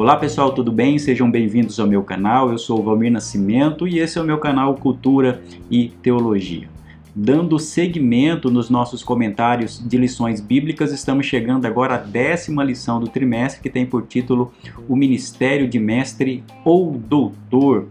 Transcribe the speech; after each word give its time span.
Olá 0.00 0.16
pessoal, 0.16 0.54
tudo 0.54 0.72
bem? 0.72 0.98
Sejam 0.98 1.30
bem-vindos 1.30 1.78
ao 1.78 1.86
meu 1.86 2.02
canal. 2.02 2.50
Eu 2.50 2.56
sou 2.56 2.80
o 2.80 2.82
Valmir 2.82 3.12
Nascimento 3.12 3.86
e 3.86 3.98
esse 3.98 4.16
é 4.16 4.22
o 4.22 4.24
meu 4.24 4.38
canal 4.38 4.74
Cultura 4.76 5.42
e 5.70 5.90
Teologia. 6.02 6.70
Dando 7.14 7.58
seguimento 7.58 8.50
nos 8.50 8.70
nossos 8.70 9.02
comentários 9.02 9.78
de 9.86 9.98
lições 9.98 10.40
bíblicas, 10.40 10.90
estamos 10.90 11.26
chegando 11.26 11.66
agora 11.66 11.96
à 11.96 11.98
décima 11.98 12.64
lição 12.64 12.98
do 12.98 13.08
trimestre 13.08 13.60
que 13.60 13.68
tem 13.68 13.84
por 13.84 14.06
título 14.06 14.54
O 14.88 14.96
Ministério 14.96 15.68
de 15.68 15.78
Mestre 15.78 16.42
ou 16.64 16.92
Doutor. 16.92 17.88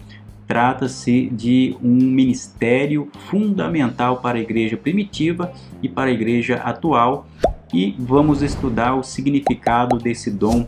Trata-se 0.48 1.30
de 1.30 1.78
um 1.80 1.94
ministério 1.94 3.08
fundamental 3.30 4.18
para 4.18 4.40
a 4.40 4.42
igreja 4.42 4.76
primitiva 4.76 5.54
e 5.84 5.88
para 5.88 6.10
a 6.10 6.14
igreja 6.14 6.56
atual 6.56 7.28
e 7.72 7.94
vamos 8.00 8.42
estudar 8.42 8.96
o 8.96 9.04
significado 9.04 10.00
desse 10.00 10.32
dom 10.32 10.66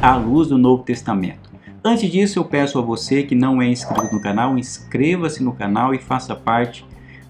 à 0.00 0.16
luz 0.16 0.48
do 0.48 0.58
Novo 0.58 0.82
Testamento. 0.82 1.50
Antes 1.82 2.10
disso, 2.10 2.38
eu 2.38 2.44
peço 2.44 2.78
a 2.78 2.82
você 2.82 3.22
que 3.22 3.34
não 3.34 3.60
é 3.60 3.68
inscrito 3.68 4.14
no 4.14 4.22
canal, 4.22 4.56
inscreva-se 4.56 5.42
no 5.42 5.52
canal 5.52 5.94
e 5.94 5.98
faça 5.98 6.34
parte 6.34 6.84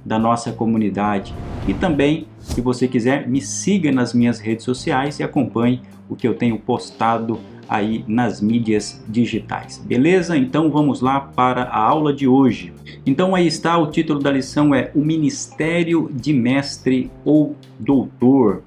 da 0.04 0.18
nossa 0.18 0.52
comunidade. 0.52 1.34
E 1.66 1.74
também, 1.74 2.28
se 2.38 2.60
você 2.60 2.86
quiser, 2.86 3.28
me 3.28 3.40
siga 3.40 3.90
nas 3.90 4.12
minhas 4.12 4.38
redes 4.38 4.64
sociais 4.64 5.18
e 5.18 5.22
acompanhe 5.22 5.82
o 6.08 6.14
que 6.14 6.28
eu 6.28 6.34
tenho 6.34 6.58
postado 6.58 7.40
aí 7.68 8.04
nas 8.06 8.40
mídias 8.40 9.02
digitais. 9.08 9.78
Beleza? 9.84 10.36
Então 10.36 10.70
vamos 10.70 11.00
lá 11.00 11.20
para 11.20 11.62
a 11.62 11.78
aula 11.78 12.12
de 12.12 12.28
hoje. 12.28 12.72
Então 13.06 13.34
aí 13.34 13.46
está, 13.46 13.76
o 13.78 13.90
título 13.90 14.20
da 14.20 14.30
lição 14.30 14.74
é 14.74 14.90
O 14.94 15.00
Ministério 15.00 16.10
de 16.12 16.32
Mestre 16.32 17.10
ou 17.24 17.56
Doutor. 17.78 18.62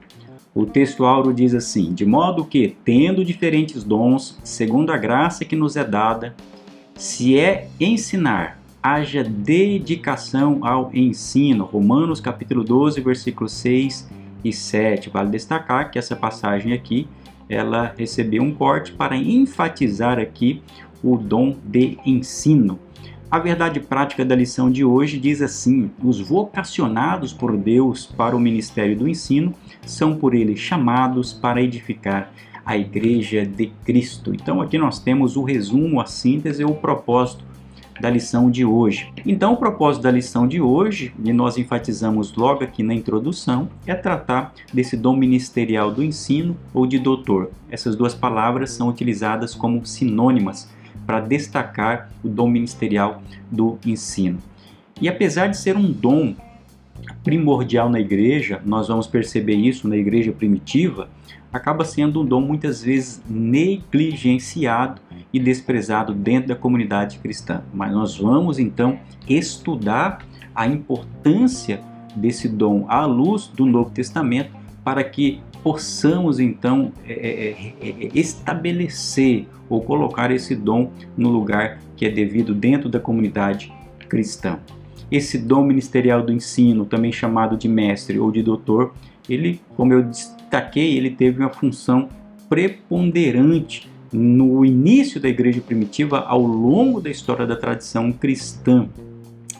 O 0.57 0.65
texto 0.65 1.05
áureo 1.05 1.31
diz 1.31 1.53
assim: 1.53 1.93
De 1.93 2.03
modo 2.03 2.43
que, 2.43 2.75
tendo 2.83 3.23
diferentes 3.23 3.83
dons, 3.83 4.39
segundo 4.43 4.91
a 4.91 4.97
graça 4.97 5.45
que 5.45 5.55
nos 5.55 5.75
é 5.75 5.83
dada, 5.83 6.35
se 6.95 7.37
é 7.37 7.67
ensinar, 7.79 8.59
haja 8.81 9.23
dedicação 9.23 10.57
ao 10.63 10.89
ensino. 10.95 11.63
Romanos 11.63 12.19
capítulo 12.19 12.63
12, 12.63 12.99
versículos 13.01 13.51
6 13.51 14.09
e 14.43 14.51
7. 14.51 15.11
Vale 15.11 15.29
destacar 15.29 15.91
que 15.91 15.99
essa 15.99 16.15
passagem 16.15 16.73
aqui, 16.73 17.07
ela 17.47 17.93
recebeu 17.95 18.41
um 18.41 18.51
corte 18.51 18.91
para 18.91 19.15
enfatizar 19.15 20.17
aqui 20.17 20.63
o 21.03 21.17
dom 21.17 21.55
de 21.63 21.99
ensino. 22.03 22.79
A 23.29 23.37
verdade 23.37 23.79
prática 23.79 24.25
da 24.25 24.35
lição 24.35 24.71
de 24.71 24.83
hoje 24.83 25.19
diz 25.19 25.39
assim: 25.39 25.91
os 26.03 26.19
vocacionados 26.19 27.31
por 27.31 27.55
Deus 27.55 28.07
para 28.07 28.35
o 28.35 28.39
ministério 28.39 28.97
do 28.97 29.07
ensino 29.07 29.53
são 29.85 30.15
por 30.15 30.33
ele 30.33 30.55
chamados 30.55 31.33
para 31.33 31.61
edificar 31.61 32.31
a 32.65 32.77
igreja 32.77 33.45
de 33.45 33.67
Cristo. 33.85 34.33
Então 34.33 34.61
aqui 34.61 34.77
nós 34.77 34.99
temos 34.99 35.37
o 35.37 35.43
resumo, 35.43 36.01
a 36.01 36.05
síntese 36.05 36.63
e 36.63 36.65
o 36.65 36.75
propósito 36.75 37.45
da 37.99 38.09
lição 38.09 38.51
de 38.51 38.63
hoje. 38.65 39.11
Então 39.25 39.53
o 39.53 39.57
propósito 39.57 40.03
da 40.03 40.11
lição 40.11 40.47
de 40.47 40.61
hoje, 40.61 41.13
e 41.23 41.33
nós 41.33 41.57
enfatizamos 41.57 42.35
logo 42.35 42.63
aqui 42.63 42.83
na 42.83 42.93
introdução, 42.93 43.69
é 43.85 43.95
tratar 43.95 44.53
desse 44.73 44.95
dom 44.95 45.15
ministerial 45.15 45.91
do 45.91 46.03
ensino 46.03 46.55
ou 46.73 46.85
de 46.85 46.99
doutor. 46.99 47.51
Essas 47.71 47.95
duas 47.95 48.13
palavras 48.13 48.71
são 48.71 48.87
utilizadas 48.89 49.55
como 49.55 49.85
sinônimas 49.85 50.69
para 51.05 51.21
destacar 51.21 52.11
o 52.23 52.27
dom 52.27 52.49
ministerial 52.49 53.21
do 53.49 53.79
ensino. 53.85 54.39
E 55.01 55.07
apesar 55.07 55.47
de 55.47 55.57
ser 55.57 55.77
um 55.77 55.91
dom 55.91 56.35
primordial 57.27 57.89
na 57.89 57.99
igreja, 57.99 58.61
nós 58.65 58.87
vamos 58.87 59.05
perceber 59.05 59.55
isso 59.55 59.85
na 59.85 59.97
igreja 59.97 60.31
primitiva, 60.31 61.09
acaba 61.51 61.83
sendo 61.83 62.21
um 62.21 62.25
dom 62.25 62.39
muitas 62.39 62.81
vezes 62.81 63.21
negligenciado 63.29 65.01
e 65.33 65.37
desprezado 65.37 66.13
dentro 66.13 66.47
da 66.47 66.55
comunidade 66.55 67.19
cristã. 67.19 67.63
Mas 67.73 67.91
nós 67.91 68.17
vamos 68.17 68.59
então 68.59 68.97
estudar 69.27 70.25
a 70.55 70.65
importância 70.65 71.81
desse 72.15 72.47
dom 72.47 72.85
à 72.87 73.05
luz 73.05 73.47
do 73.47 73.65
Novo 73.65 73.89
Testamento 73.89 74.51
para 74.81 75.03
que 75.03 75.41
possamos 75.61 76.39
então 76.39 76.93
é, 77.05 77.11
é, 77.11 77.73
é, 77.81 77.89
é, 77.89 78.09
estabelecer 78.13 79.49
ou 79.67 79.81
colocar 79.81 80.31
esse 80.31 80.55
dom 80.55 80.93
no 81.17 81.27
lugar 81.27 81.79
que 81.97 82.05
é 82.05 82.09
devido 82.09 82.55
dentro 82.55 82.87
da 82.87 83.01
comunidade 83.01 83.73
cristã. 84.07 84.59
Esse 85.11 85.37
dom 85.37 85.63
ministerial 85.63 86.21
do 86.21 86.33
ensino, 86.33 86.85
também 86.85 87.11
chamado 87.11 87.55
de 87.57 87.67
mestre 87.67 88.19
ou 88.19 88.31
de 88.31 88.43
doutor, 88.43 88.93
ele, 89.29 89.61
como 89.75 89.93
eu 89.93 90.03
destaquei, 90.03 90.97
ele 90.97 91.11
teve 91.11 91.39
uma 91.39 91.49
função 91.49 92.09
preponderante 92.49 93.89
no 94.11 94.65
início 94.65 95.19
da 95.19 95.27
igreja 95.27 95.61
primitiva 95.61 96.19
ao 96.19 96.41
longo 96.41 97.01
da 97.01 97.09
história 97.09 97.45
da 97.45 97.55
tradição 97.55 98.11
cristã, 98.11 98.87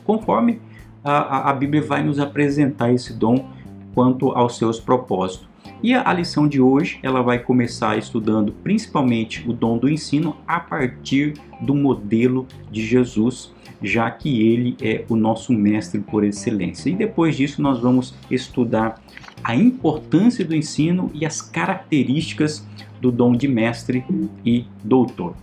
conforme 0.03 0.59
a, 1.03 1.50
a 1.50 1.53
Bíblia 1.53 1.81
vai 1.81 2.03
nos 2.03 2.19
apresentar 2.19 2.91
esse 2.91 3.13
dom 3.13 3.50
quanto 3.94 4.31
aos 4.31 4.57
seus 4.57 4.80
propósitos. 4.80 5.47
E 5.81 5.94
a, 5.94 6.12
lição 6.12 6.47
de 6.47 6.59
hoje 6.59 7.00
ela 7.03 7.22
vai 7.22 7.40
começar 7.40 7.97
estudando 7.97 8.52
principalmente 8.63 9.47
o 9.47 9.53
dom 9.53 9.78
do 9.78 9.88
ensino 9.88 10.36
a 10.47 10.59
partir 10.59 11.34
do 11.62 11.75
modelo 11.75 12.47
de 12.72 12.86
Jesus, 12.86 13.53
já 13.82 14.10
que 14.10 14.42
ele 14.42 14.76
é 14.82 15.06
o 15.08 15.16
nosso 15.16 15.54
mestre 15.54 16.00
por 16.02 16.24
excelência. 16.24 16.90
E 16.90 16.96
depois 16.96 17.36
disso 17.36 17.62
nós 17.62 17.80
vamos 17.80 18.16
estudar 18.30 19.02
a 19.44 19.56
importância 19.56 20.44
do 20.44 20.56
ensino 20.56 21.12
e 21.14 21.26
as 21.26 21.42
características 21.42 22.66
do 23.00 23.12
dom 23.12 23.34
de 23.34 23.48
mestre 23.48 24.04
e 24.46 24.66
doutor. 24.84 25.36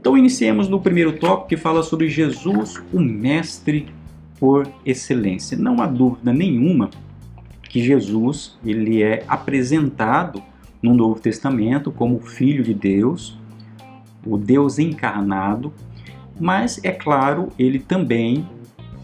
Então 0.00 0.18
iniciemos 0.18 0.68
no 0.68 0.80
primeiro 0.80 1.12
tópico 1.12 1.48
que 1.48 1.56
fala 1.56 1.82
sobre 1.82 2.08
Jesus, 2.08 2.82
o 2.92 2.98
mestre 2.98 3.86
por 4.38 4.68
excelência. 4.84 5.56
Não 5.56 5.80
há 5.80 5.86
dúvida 5.86 6.32
nenhuma 6.32 6.90
que 7.68 7.80
Jesus 7.80 8.58
ele 8.64 9.02
é 9.02 9.24
apresentado 9.28 10.42
no 10.82 10.92
Novo 10.92 11.20
Testamento 11.20 11.92
como 11.92 12.18
Filho 12.18 12.64
de 12.64 12.74
Deus, 12.74 13.38
o 14.26 14.36
Deus 14.36 14.80
encarnado, 14.80 15.72
mas 16.38 16.80
é 16.82 16.90
claro, 16.90 17.48
ele 17.58 17.78
também, 17.78 18.46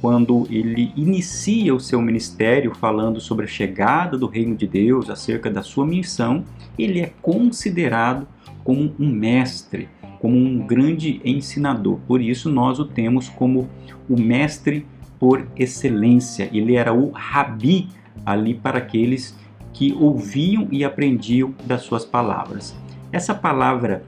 quando 0.00 0.46
ele 0.50 0.92
inicia 0.96 1.74
o 1.74 1.80
seu 1.80 2.00
ministério 2.00 2.74
falando 2.74 3.20
sobre 3.20 3.44
a 3.44 3.48
chegada 3.48 4.16
do 4.16 4.26
reino 4.26 4.56
de 4.56 4.66
Deus, 4.66 5.10
acerca 5.10 5.50
da 5.50 5.62
sua 5.62 5.86
missão, 5.86 6.44
ele 6.78 7.00
é 7.00 7.12
considerado 7.20 8.26
como 8.64 8.92
um 8.98 9.08
mestre, 9.08 9.88
como 10.20 10.36
um 10.36 10.58
grande 10.66 11.20
ensinador. 11.24 11.98
Por 12.06 12.20
isso 12.20 12.50
nós 12.50 12.78
o 12.78 12.84
temos 12.84 13.28
como 13.28 13.68
o 14.08 14.20
mestre 14.20 14.86
por 15.18 15.46
excelência. 15.56 16.48
Ele 16.52 16.76
era 16.76 16.92
o 16.92 17.10
rabi 17.10 17.88
ali 18.24 18.54
para 18.54 18.78
aqueles 18.78 19.36
que 19.72 19.92
ouviam 19.92 20.68
e 20.70 20.84
aprendiam 20.84 21.54
das 21.64 21.82
suas 21.82 22.04
palavras. 22.04 22.76
Essa 23.12 23.34
palavra 23.34 24.02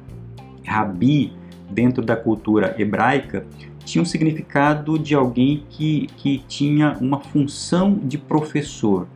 rabi, 0.66 1.32
dentro 1.70 2.04
da 2.04 2.16
cultura 2.16 2.74
hebraica, 2.78 3.46
tinha 3.84 4.02
um 4.02 4.04
significado 4.04 4.98
de 4.98 5.14
alguém 5.14 5.64
que, 5.70 6.08
que 6.16 6.38
tinha 6.46 6.96
uma 7.00 7.18
função 7.20 7.94
de 7.94 8.18
professor. 8.18 9.06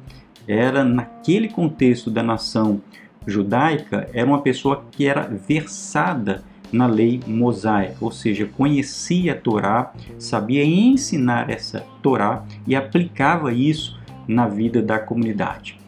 Era, 0.47 0.85
naquele 0.85 1.49
contexto 1.49 2.11
da 2.11 2.23
nação 2.23 2.81
judaica, 3.27 4.09
era 4.13 4.27
uma 4.27 4.43
pessoa 4.43 4.85
que 4.91 5.07
era 5.07 5.23
versada 5.23 6.43
na 6.73 6.87
lei 6.87 7.21
mosaica, 7.27 7.97
ou 8.01 8.11
seja, 8.11 8.47
conhecia 8.47 9.33
a 9.33 9.37
Torá, 9.37 9.93
sabia 10.19 10.65
ensinar 10.65 11.49
essa 11.49 11.85
Torá 12.03 12.45
e 12.67 12.75
aplicava 12.75 13.53
isso 13.53 13.99
na 14.27 14.49
vida 14.49 14.83
da 14.83 14.99
comunidade. 14.99 15.79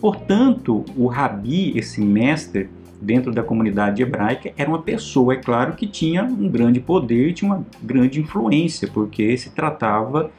Portanto, 0.00 0.84
o 0.96 1.06
rabi, 1.06 1.76
esse 1.78 2.00
mestre 2.00 2.70
dentro 3.00 3.32
da 3.32 3.42
comunidade 3.42 4.02
hebraica, 4.02 4.52
era 4.56 4.68
uma 4.68 4.82
pessoa, 4.82 5.34
é 5.34 5.36
claro, 5.36 5.74
que 5.74 5.86
tinha 5.86 6.22
um 6.24 6.48
grande 6.48 6.80
poder, 6.80 7.32
tinha 7.32 7.50
uma 7.50 7.64
grande 7.82 8.20
influência, 8.20 8.88
porque 8.92 9.36
se 9.36 9.50
tratava 9.50 10.30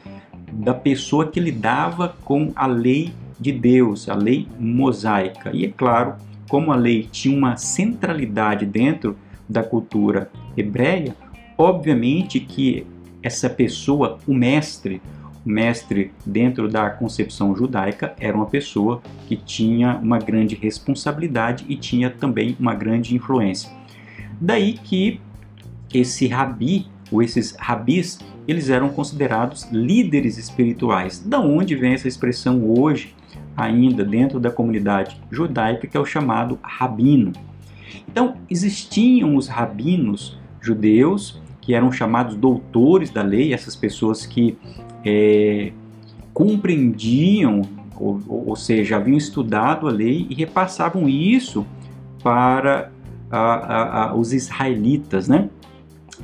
da 0.52 0.74
pessoa 0.74 1.26
que 1.26 1.40
lidava 1.40 2.14
com 2.24 2.52
a 2.54 2.66
lei 2.66 3.12
de 3.40 3.50
Deus, 3.50 4.08
a 4.08 4.14
lei 4.14 4.46
mosaica. 4.58 5.50
E 5.52 5.64
é 5.64 5.68
claro, 5.68 6.14
como 6.48 6.70
a 6.70 6.76
lei 6.76 7.08
tinha 7.10 7.36
uma 7.36 7.56
centralidade 7.56 8.64
dentro 8.64 9.16
da 9.48 9.62
cultura 9.62 10.30
hebreia, 10.56 11.16
obviamente 11.58 12.38
que 12.38 12.86
essa 13.22 13.48
pessoa, 13.48 14.18
o 14.26 14.34
mestre, 14.34 15.00
mestre 15.44 16.12
dentro 16.24 16.68
da 16.68 16.88
concepção 16.90 17.54
judaica 17.54 18.14
era 18.18 18.36
uma 18.36 18.46
pessoa 18.46 19.02
que 19.26 19.36
tinha 19.36 19.96
uma 19.96 20.18
grande 20.18 20.54
responsabilidade 20.54 21.64
e 21.68 21.76
tinha 21.76 22.10
também 22.10 22.56
uma 22.58 22.74
grande 22.74 23.14
influência. 23.14 23.70
Daí 24.40 24.74
que 24.74 25.20
esse 25.92 26.26
rabi, 26.26 26.86
ou 27.10 27.22
esses 27.22 27.54
rabis, 27.58 28.18
eles 28.46 28.70
eram 28.70 28.88
considerados 28.88 29.68
líderes 29.70 30.38
espirituais. 30.38 31.18
Da 31.18 31.40
onde 31.40 31.76
vem 31.76 31.92
essa 31.92 32.08
expressão 32.08 32.64
hoje, 32.70 33.14
ainda 33.56 34.04
dentro 34.04 34.40
da 34.40 34.50
comunidade 34.50 35.20
judaica, 35.30 35.86
que 35.86 35.96
é 35.96 36.00
o 36.00 36.06
chamado 36.06 36.58
rabino. 36.62 37.32
Então, 38.08 38.36
existiam 38.48 39.36
os 39.36 39.48
rabinos 39.48 40.38
judeus, 40.60 41.40
que 41.60 41.74
eram 41.74 41.92
chamados 41.92 42.34
doutores 42.34 43.10
da 43.10 43.22
lei, 43.22 43.52
essas 43.52 43.76
pessoas 43.76 44.26
que 44.26 44.58
é, 45.04 45.72
compreendiam, 46.32 47.62
ou, 47.98 48.20
ou, 48.28 48.56
seja, 48.56 48.96
haviam 48.96 49.16
estudado 49.16 49.86
a 49.86 49.90
lei 49.90 50.26
e 50.28 50.34
repassavam 50.34 51.08
isso 51.08 51.66
para 52.22 52.90
a, 53.30 53.38
a, 53.38 54.04
a, 54.04 54.14
os 54.14 54.32
israelitas, 54.32 55.28
né? 55.28 55.48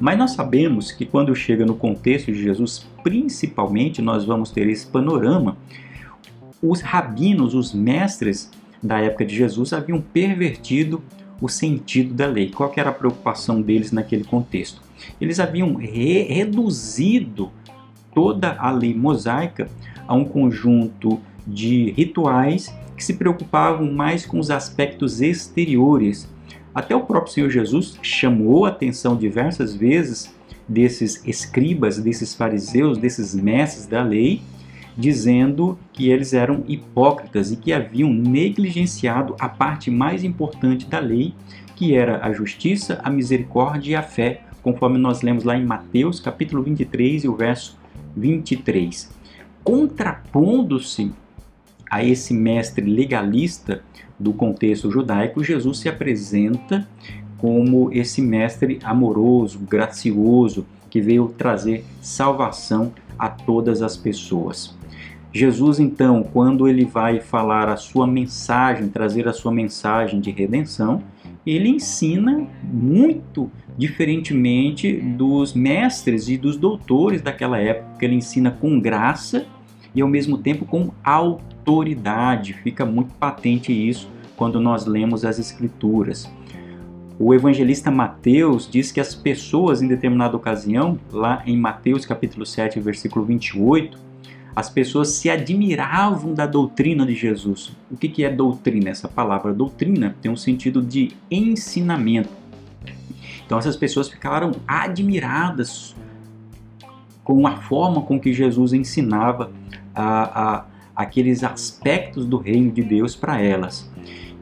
Mas 0.01 0.17
nós 0.17 0.31
sabemos 0.33 0.93
que 0.93 1.05
quando 1.05 1.35
chega 1.35 1.67
no 1.67 1.75
contexto 1.75 2.31
de 2.31 2.41
Jesus, 2.41 2.87
principalmente, 3.03 4.01
nós 4.01 4.25
vamos 4.25 4.51
ter 4.51 4.69
esse 4.69 4.87
panorama. 4.87 5.57
Os 6.63 6.81
rabinos, 6.81 7.55
os 7.55 7.73
mestres 7.73 8.51
da 8.83 9.01
época 9.01 9.25
de 9.25 9.35
Jesus, 9.35 9.73
haviam 9.73 10.01
pervertido 10.01 11.03
o 11.41 11.49
sentido 11.49 12.15
da 12.15 12.27
lei. 12.27 12.51
Qual 12.51 12.73
era 12.77 12.91
a 12.91 12.93
preocupação 12.93 13.61
deles 13.61 13.91
naquele 13.91 14.25
contexto? 14.25 14.81
Eles 15.21 15.41
haviam 15.41 15.75
re 15.75 16.23
reduzido 16.23 17.51
toda 18.15 18.57
a 18.59 18.71
lei 18.71 18.95
mosaica 18.95 19.69
a 20.07 20.15
um 20.15 20.25
conjunto 20.25 21.21
de 21.47 21.91
rituais 21.93 22.75
que 22.97 23.05
se 23.05 23.15
preocupavam 23.15 23.91
mais 23.93 24.27
com 24.27 24.39
os 24.39 24.51
aspectos 24.51 25.21
exteriores. 25.21 26.29
Até 26.75 26.95
o 26.95 27.03
próprio 27.03 27.33
Senhor 27.33 27.51
Jesus 27.51 27.99
chamou 28.03 28.67
a 28.67 28.71
atenção 28.71 29.17
diversas 29.17 29.75
vezes 29.75 30.35
desses 30.69 31.25
escribas, 31.27 31.99
desses 31.99 32.35
fariseus, 32.35 32.99
desses 32.99 33.35
mestres 33.35 33.87
da 33.87 34.03
lei, 34.03 34.43
dizendo 34.97 35.79
que 35.93 36.11
eles 36.11 36.35
eram 36.35 36.65
hipócritas 36.67 37.53
e 37.53 37.57
que 37.57 37.73
haviam 37.73 38.13
negligenciado 38.13 39.37
a 39.39 39.49
parte 39.49 39.91
mais 39.91 40.25
importante 40.25 40.87
da 40.87 40.99
lei, 40.99 41.33
que 41.77 41.95
era 41.95 42.25
a 42.27 42.33
justiça, 42.33 43.01
a 43.05 43.09
misericórdia 43.09 43.93
e 43.93 43.95
a 43.95 44.03
fé, 44.03 44.43
conforme 44.61 44.99
nós 44.99 45.23
lemos 45.23 45.45
lá 45.45 45.57
em 45.57 45.65
Mateus, 45.65 46.19
capítulo 46.19 46.65
23 46.65 47.25
e 47.25 47.29
o 47.29 47.37
verso 47.37 47.78
23. 48.19 49.11
Contrapondo-se 49.63 51.13
a 51.91 52.05
esse 52.05 52.35
mestre 52.35 52.85
legalista 52.85 53.83
do 54.19 54.33
contexto 54.33 54.91
judaico, 54.91 55.43
Jesus 55.43 55.79
se 55.79 55.89
apresenta 55.89 56.87
como 57.39 57.91
esse 57.93 58.21
mestre 58.21 58.79
amoroso, 58.83 59.61
gracioso, 59.61 60.67
que 60.91 61.01
veio 61.01 61.29
trazer 61.37 61.85
salvação 62.01 62.93
a 63.19 63.29
todas 63.29 63.83
as 63.83 63.97
pessoas. 63.97 64.77
Jesus, 65.33 65.79
então, 65.79 66.23
quando 66.23 66.67
ele 66.67 66.85
vai 66.85 67.21
falar 67.21 67.69
a 67.69 67.77
sua 67.77 68.07
mensagem, 68.07 68.89
trazer 68.89 69.29
a 69.29 69.33
sua 69.33 69.53
mensagem 69.53 70.21
de 70.21 70.31
redenção, 70.31 71.03
ele 71.49 71.71
ensina 71.71 72.47
muito 72.63 73.51
diferentemente 73.79 74.93
dos 74.93 75.55
mestres 75.55 76.29
e 76.29 76.37
dos 76.37 76.59
doutores 76.59 77.23
daquela 77.23 77.59
época. 77.59 78.05
Ele 78.05 78.17
ensina 78.17 78.51
com 78.51 78.79
graça 78.79 79.47
e 79.95 80.03
ao 80.03 80.09
mesmo 80.09 80.37
tempo 80.37 80.67
com 80.67 80.91
autoridade. 81.03 82.53
Fica 82.53 82.85
muito 82.85 83.15
patente 83.15 83.73
isso 83.73 84.11
quando 84.37 84.61
nós 84.61 84.85
lemos 84.85 85.25
as 85.25 85.39
Escrituras. 85.39 86.31
O 87.19 87.33
evangelista 87.33 87.91
Mateus 87.91 88.69
diz 88.71 88.93
que 88.93 89.01
as 89.01 89.15
pessoas 89.15 89.81
em 89.81 89.89
determinada 89.89 90.37
ocasião, 90.37 90.99
lá 91.11 91.43
em 91.47 91.57
Mateus 91.57 92.05
capítulo 92.05 92.45
7, 92.45 92.79
versículo 92.79 93.25
28, 93.25 93.99
as 94.59 94.69
pessoas 94.69 95.11
se 95.11 95.31
admiravam 95.31 96.35
da 96.35 96.45
doutrina 96.45 97.07
de 97.07 97.15
Jesus. 97.15 97.71
O 97.89 97.97
que 97.97 98.25
é 98.25 98.29
doutrina? 98.29 98.91
Essa 98.91 99.07
palavra 99.07 99.55
doutrina 99.55 100.17
tem 100.21 100.33
um 100.33 100.37
sentido 100.37 100.83
de 100.83 101.13
ensinamento. 101.31 102.31
Então 103.47 103.57
essas 103.57 103.77
pessoas 103.77 104.09
ficaram 104.09 104.51
admiradas 104.67 105.95
com 107.23 107.47
a 107.47 107.57
forma 107.59 108.03
com 108.03 108.19
que 108.19 108.33
Jesus 108.33 108.73
ensinava 108.73 109.53
a, 109.95 110.57
a, 110.57 110.65
aqueles 110.97 111.45
aspectos 111.45 112.27
do 112.27 112.37
reino 112.37 112.73
de 112.73 112.83
Deus 112.83 113.15
para 113.15 113.41
elas. 113.41 113.89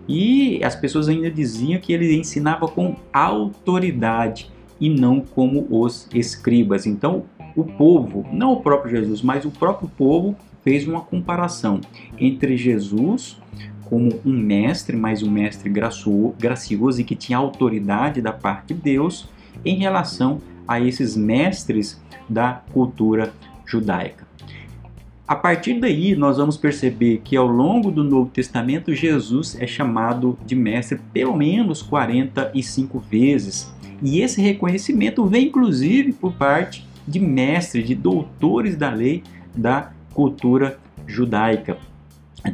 E 0.09 0.65
as 0.65 0.75
pessoas 0.75 1.11
ainda 1.11 1.31
diziam 1.31 1.79
que 1.79 1.93
ele 1.93 2.17
ensinava 2.17 2.67
com 2.67 2.97
autoridade 3.13 4.51
e 4.81 4.89
não 4.89 5.21
como 5.21 5.67
os 5.69 6.09
escribas. 6.15 6.87
Então, 6.87 7.27
o 7.57 7.65
povo, 7.65 8.25
não 8.31 8.53
o 8.53 8.61
próprio 8.61 8.91
Jesus, 8.91 9.23
mas 9.23 9.45
o 9.45 9.51
próprio 9.51 9.89
povo 9.89 10.37
fez 10.63 10.87
uma 10.87 11.01
comparação 11.01 11.81
entre 12.19 12.57
Jesus 12.57 13.41
como 13.89 14.21
um 14.25 14.33
mestre, 14.33 14.97
mas 14.97 15.23
um 15.23 15.31
mestre 15.31 15.71
gracioso 15.71 17.01
e 17.01 17.05
que 17.05 17.15
tinha 17.15 17.39
autoridade 17.39 18.21
da 18.21 18.33
parte 18.33 18.75
de 18.75 18.81
Deus, 18.81 19.29
em 19.65 19.77
relação 19.77 20.41
a 20.67 20.81
esses 20.81 21.17
mestres 21.17 22.01
da 22.29 22.63
cultura 22.73 23.33
judaica. 23.65 24.27
A 25.27 25.35
partir 25.35 25.81
daí, 25.81 26.15
nós 26.15 26.37
vamos 26.37 26.57
perceber 26.57 27.21
que 27.25 27.37
ao 27.37 27.47
longo 27.47 27.91
do 27.91 28.05
Novo 28.05 28.31
Testamento, 28.31 28.95
Jesus 28.95 29.57
é 29.61 29.67
chamado 29.67 30.39
de 30.45 30.55
mestre 30.55 31.01
pelo 31.13 31.37
menos 31.37 31.83
45 31.83 33.01
vezes. 33.01 33.75
E 34.03 34.21
esse 34.21 34.41
reconhecimento 34.41 35.25
vem 35.27 35.47
inclusive 35.47 36.13
por 36.13 36.33
parte 36.35 36.87
de 37.07 37.21
mestres, 37.21 37.87
de 37.87 37.95
doutores 37.95 38.77
da 38.77 38.91
lei 38.91 39.23
da 39.57 39.93
cultura 40.13 40.79
judaica. 41.07 41.79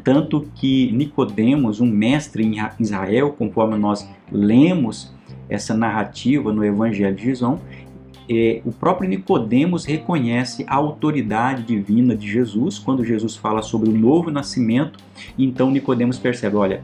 Tanto 0.03 0.49
que 0.55 0.91
Nicodemos, 0.93 1.81
um 1.81 1.87
mestre 1.87 2.45
em 2.45 2.57
Israel, 2.81 3.35
conforme 3.37 3.77
nós 3.77 4.09
lemos 4.31 5.13
essa 5.49 5.75
narrativa 5.75 6.53
no 6.53 6.65
Evangelho 6.65 7.15
de 7.15 7.35
João, 7.35 7.61
é, 8.29 8.63
o 8.65 8.73
próprio 8.73 9.09
Nicodemos 9.09 9.85
reconhece 9.85 10.65
a 10.67 10.77
autoridade 10.77 11.63
divina 11.65 12.17
de 12.17 12.31
Jesus 12.31 12.79
quando 12.79 13.05
Jesus 13.05 13.37
fala 13.37 13.63
sobre 13.63 13.91
o 13.91 13.93
novo 13.93 14.31
nascimento. 14.31 14.99
Então 15.39 15.71
Nicodemos 15.71 16.19
percebe, 16.19 16.57
olha, 16.57 16.83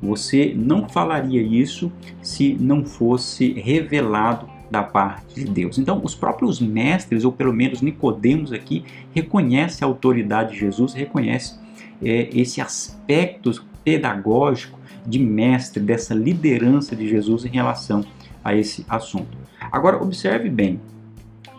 você 0.00 0.54
não 0.56 0.88
falaria 0.88 1.42
isso 1.42 1.90
se 2.22 2.54
não 2.60 2.84
fosse 2.84 3.52
revelado 3.54 4.48
da 4.70 4.82
parte 4.82 5.34
de 5.34 5.44
Deus. 5.44 5.78
Então, 5.78 6.00
os 6.02 6.14
próprios 6.14 6.60
mestres, 6.60 7.24
ou 7.24 7.32
pelo 7.32 7.52
menos 7.52 7.80
Nicodemos 7.80 8.52
aqui, 8.52 8.84
reconhece 9.14 9.82
a 9.82 9.86
autoridade 9.86 10.52
de 10.52 10.60
Jesus, 10.60 10.92
reconhece 10.92 11.58
é, 12.02 12.28
esse 12.32 12.60
aspecto 12.60 13.64
pedagógico 13.84 14.78
de 15.06 15.18
mestre, 15.18 15.82
dessa 15.82 16.14
liderança 16.14 16.94
de 16.94 17.08
Jesus 17.08 17.44
em 17.44 17.48
relação 17.48 18.04
a 18.44 18.54
esse 18.54 18.84
assunto. 18.88 19.36
Agora, 19.72 20.02
observe 20.02 20.50
bem, 20.50 20.80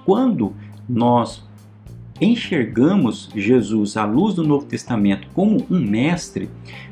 quando 0.05 0.53
nós 0.87 1.43
enxergamos 2.21 3.29
Jesus 3.35 3.95
à 3.95 4.05
luz 4.05 4.35
do 4.35 4.43
Novo 4.43 4.65
Testamento 4.65 5.27
como 5.33 5.65
um 5.69 5.79
mestre, 5.79 6.49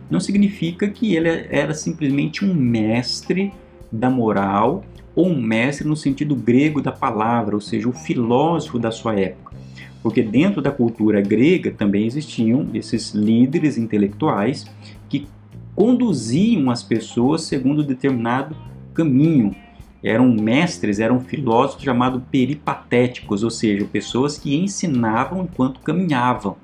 não 0.09 0.19
significa 0.19 0.88
que 0.88 1.15
ele 1.15 1.29
era 1.50 1.74
simplesmente 1.74 2.45
um 2.45 2.53
mestre 2.53 3.53
da 3.91 4.09
moral 4.09 4.83
ou 5.17 5.29
um 5.29 5.41
mestre 5.41 5.88
no 5.88 5.95
sentido 5.95 6.36
grego 6.36 6.79
da 6.79 6.91
palavra, 6.91 7.55
ou 7.55 7.59
seja, 7.59 7.89
o 7.89 7.91
filósofo 7.91 8.77
da 8.77 8.91
sua 8.91 9.19
época. 9.19 9.57
Porque 10.03 10.21
dentro 10.21 10.62
da 10.62 10.69
cultura 10.69 11.19
grega 11.21 11.71
também 11.71 12.05
existiam 12.05 12.69
esses 12.71 13.15
líderes 13.15 13.79
intelectuais 13.79 14.67
que 15.09 15.27
conduziam 15.75 16.69
as 16.69 16.83
pessoas 16.83 17.41
segundo 17.41 17.83
determinado 17.83 18.55
caminho. 18.93 19.55
Eram 20.03 20.31
mestres, 20.31 21.00
eram 21.00 21.19
filósofos 21.19 21.83
chamados 21.83 22.21
peripatéticos, 22.29 23.43
ou 23.43 23.50
seja, 23.50 23.86
pessoas 23.86 24.38
que 24.38 24.55
ensinavam 24.55 25.41
enquanto 25.41 25.79
caminhavam. 25.79 26.57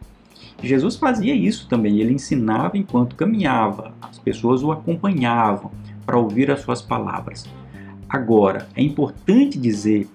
Jesus 0.62 0.96
fazia 0.96 1.34
isso 1.34 1.68
também, 1.68 2.00
ele 2.00 2.14
ensinava 2.14 2.78
enquanto 2.78 3.16
caminhava, 3.16 3.96
as 4.00 4.20
pessoas 4.20 4.62
o 4.62 4.72
acompanhavam 4.72 5.72
para 6.06 6.20
ouvir 6.20 6.52
as 6.52 6.62
suas 6.62 6.84
palavras. 6.84 7.46
Agora, 8.14 8.68
é 8.76 8.84
importante 8.84 9.58
dizer 9.58 10.08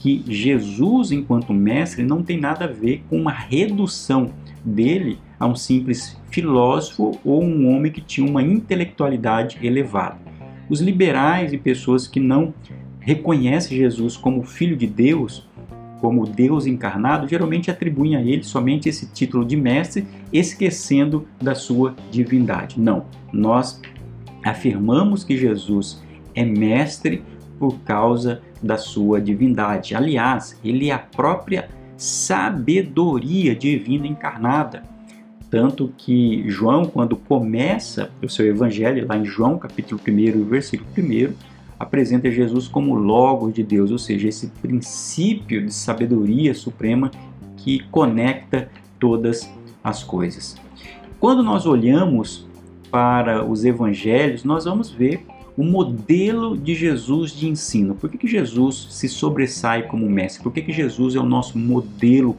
que 0.00 0.24
Jesus, 0.26 1.12
enquanto 1.12 1.52
mestre, 1.52 2.02
não 2.02 2.22
tem 2.22 2.40
nada 2.40 2.64
a 2.64 2.68
ver 2.68 3.04
com 3.10 3.20
uma 3.20 3.30
redução 3.30 4.30
dele 4.64 5.18
a 5.38 5.46
um 5.46 5.54
simples 5.54 6.18
filósofo 6.30 7.20
ou 7.22 7.44
um 7.44 7.68
homem 7.68 7.92
que 7.92 8.00
tinha 8.00 8.26
uma 8.26 8.42
intelectualidade 8.42 9.58
elevada. 9.62 10.16
Os 10.66 10.80
liberais 10.80 11.52
e 11.52 11.58
pessoas 11.58 12.06
que 12.06 12.18
não 12.18 12.54
reconhecem 12.98 13.76
Jesus 13.76 14.16
como 14.16 14.44
Filho 14.44 14.74
de 14.74 14.86
Deus, 14.86 15.46
como 16.00 16.26
Deus 16.26 16.64
encarnado, 16.64 17.28
geralmente 17.28 17.70
atribuem 17.70 18.16
a 18.16 18.22
ele 18.22 18.44
somente 18.44 18.88
esse 18.88 19.12
título 19.12 19.44
de 19.44 19.58
mestre, 19.58 20.06
esquecendo 20.32 21.28
da 21.38 21.54
sua 21.54 21.94
divindade. 22.10 22.80
Não, 22.80 23.04
nós 23.30 23.78
afirmamos 24.42 25.22
que 25.22 25.36
Jesus 25.36 26.02
é 26.34 26.46
mestre 26.46 27.22
por 27.62 27.78
causa 27.82 28.42
da 28.60 28.76
sua 28.76 29.20
divindade. 29.20 29.94
Aliás, 29.94 30.58
ele 30.64 30.90
é 30.90 30.92
a 30.92 30.98
própria 30.98 31.68
sabedoria 31.96 33.54
divina 33.54 34.04
encarnada. 34.04 34.82
Tanto 35.48 35.94
que 35.96 36.42
João, 36.48 36.86
quando 36.86 37.14
começa 37.14 38.10
o 38.20 38.28
seu 38.28 38.46
evangelho, 38.46 39.06
lá 39.06 39.16
em 39.16 39.24
João 39.24 39.60
capítulo 39.60 40.00
1, 40.04 40.44
versículo 40.44 40.90
1, 40.98 41.34
apresenta 41.78 42.32
Jesus 42.32 42.66
como 42.66 42.96
Logos 42.96 43.54
de 43.54 43.62
Deus, 43.62 43.92
ou 43.92 43.98
seja, 43.98 44.26
esse 44.26 44.48
princípio 44.60 45.64
de 45.64 45.72
sabedoria 45.72 46.52
suprema 46.54 47.12
que 47.58 47.78
conecta 47.92 48.68
todas 48.98 49.48
as 49.84 50.02
coisas. 50.02 50.56
Quando 51.20 51.44
nós 51.44 51.64
olhamos 51.64 52.44
para 52.90 53.44
os 53.44 53.64
evangelhos, 53.64 54.42
nós 54.42 54.64
vamos 54.64 54.90
ver 54.90 55.24
o 55.56 55.64
modelo 55.64 56.56
de 56.56 56.74
Jesus 56.74 57.32
de 57.32 57.48
ensino. 57.48 57.94
Por 57.94 58.10
que, 58.10 58.18
que 58.18 58.26
Jesus 58.26 58.88
se 58.90 59.08
sobressai 59.08 59.86
como 59.86 60.08
mestre? 60.08 60.42
Por 60.42 60.52
que, 60.52 60.62
que 60.62 60.72
Jesus 60.72 61.14
é 61.14 61.20
o 61.20 61.26
nosso 61.26 61.58
modelo 61.58 62.36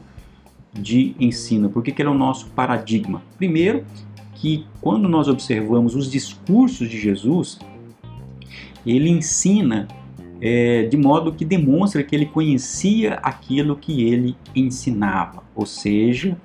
de 0.72 1.14
ensino? 1.18 1.70
Por 1.70 1.82
que, 1.82 1.92
que 1.92 2.02
ele 2.02 2.08
é 2.08 2.12
o 2.12 2.18
nosso 2.18 2.46
paradigma? 2.48 3.22
Primeiro, 3.36 3.84
que 4.34 4.66
quando 4.80 5.08
nós 5.08 5.28
observamos 5.28 5.94
os 5.94 6.10
discursos 6.10 6.88
de 6.88 6.98
Jesus, 7.00 7.58
ele 8.84 9.08
ensina 9.08 9.88
é, 10.46 10.82
de 10.82 10.94
modo 10.98 11.32
que 11.32 11.42
demonstra 11.42 12.04
que 12.04 12.14
ele 12.14 12.26
conhecia 12.26 13.14
aquilo 13.14 13.74
que 13.74 14.02
ele 14.02 14.36
ensinava, 14.54 15.42
ou 15.54 15.64
seja, 15.64 16.36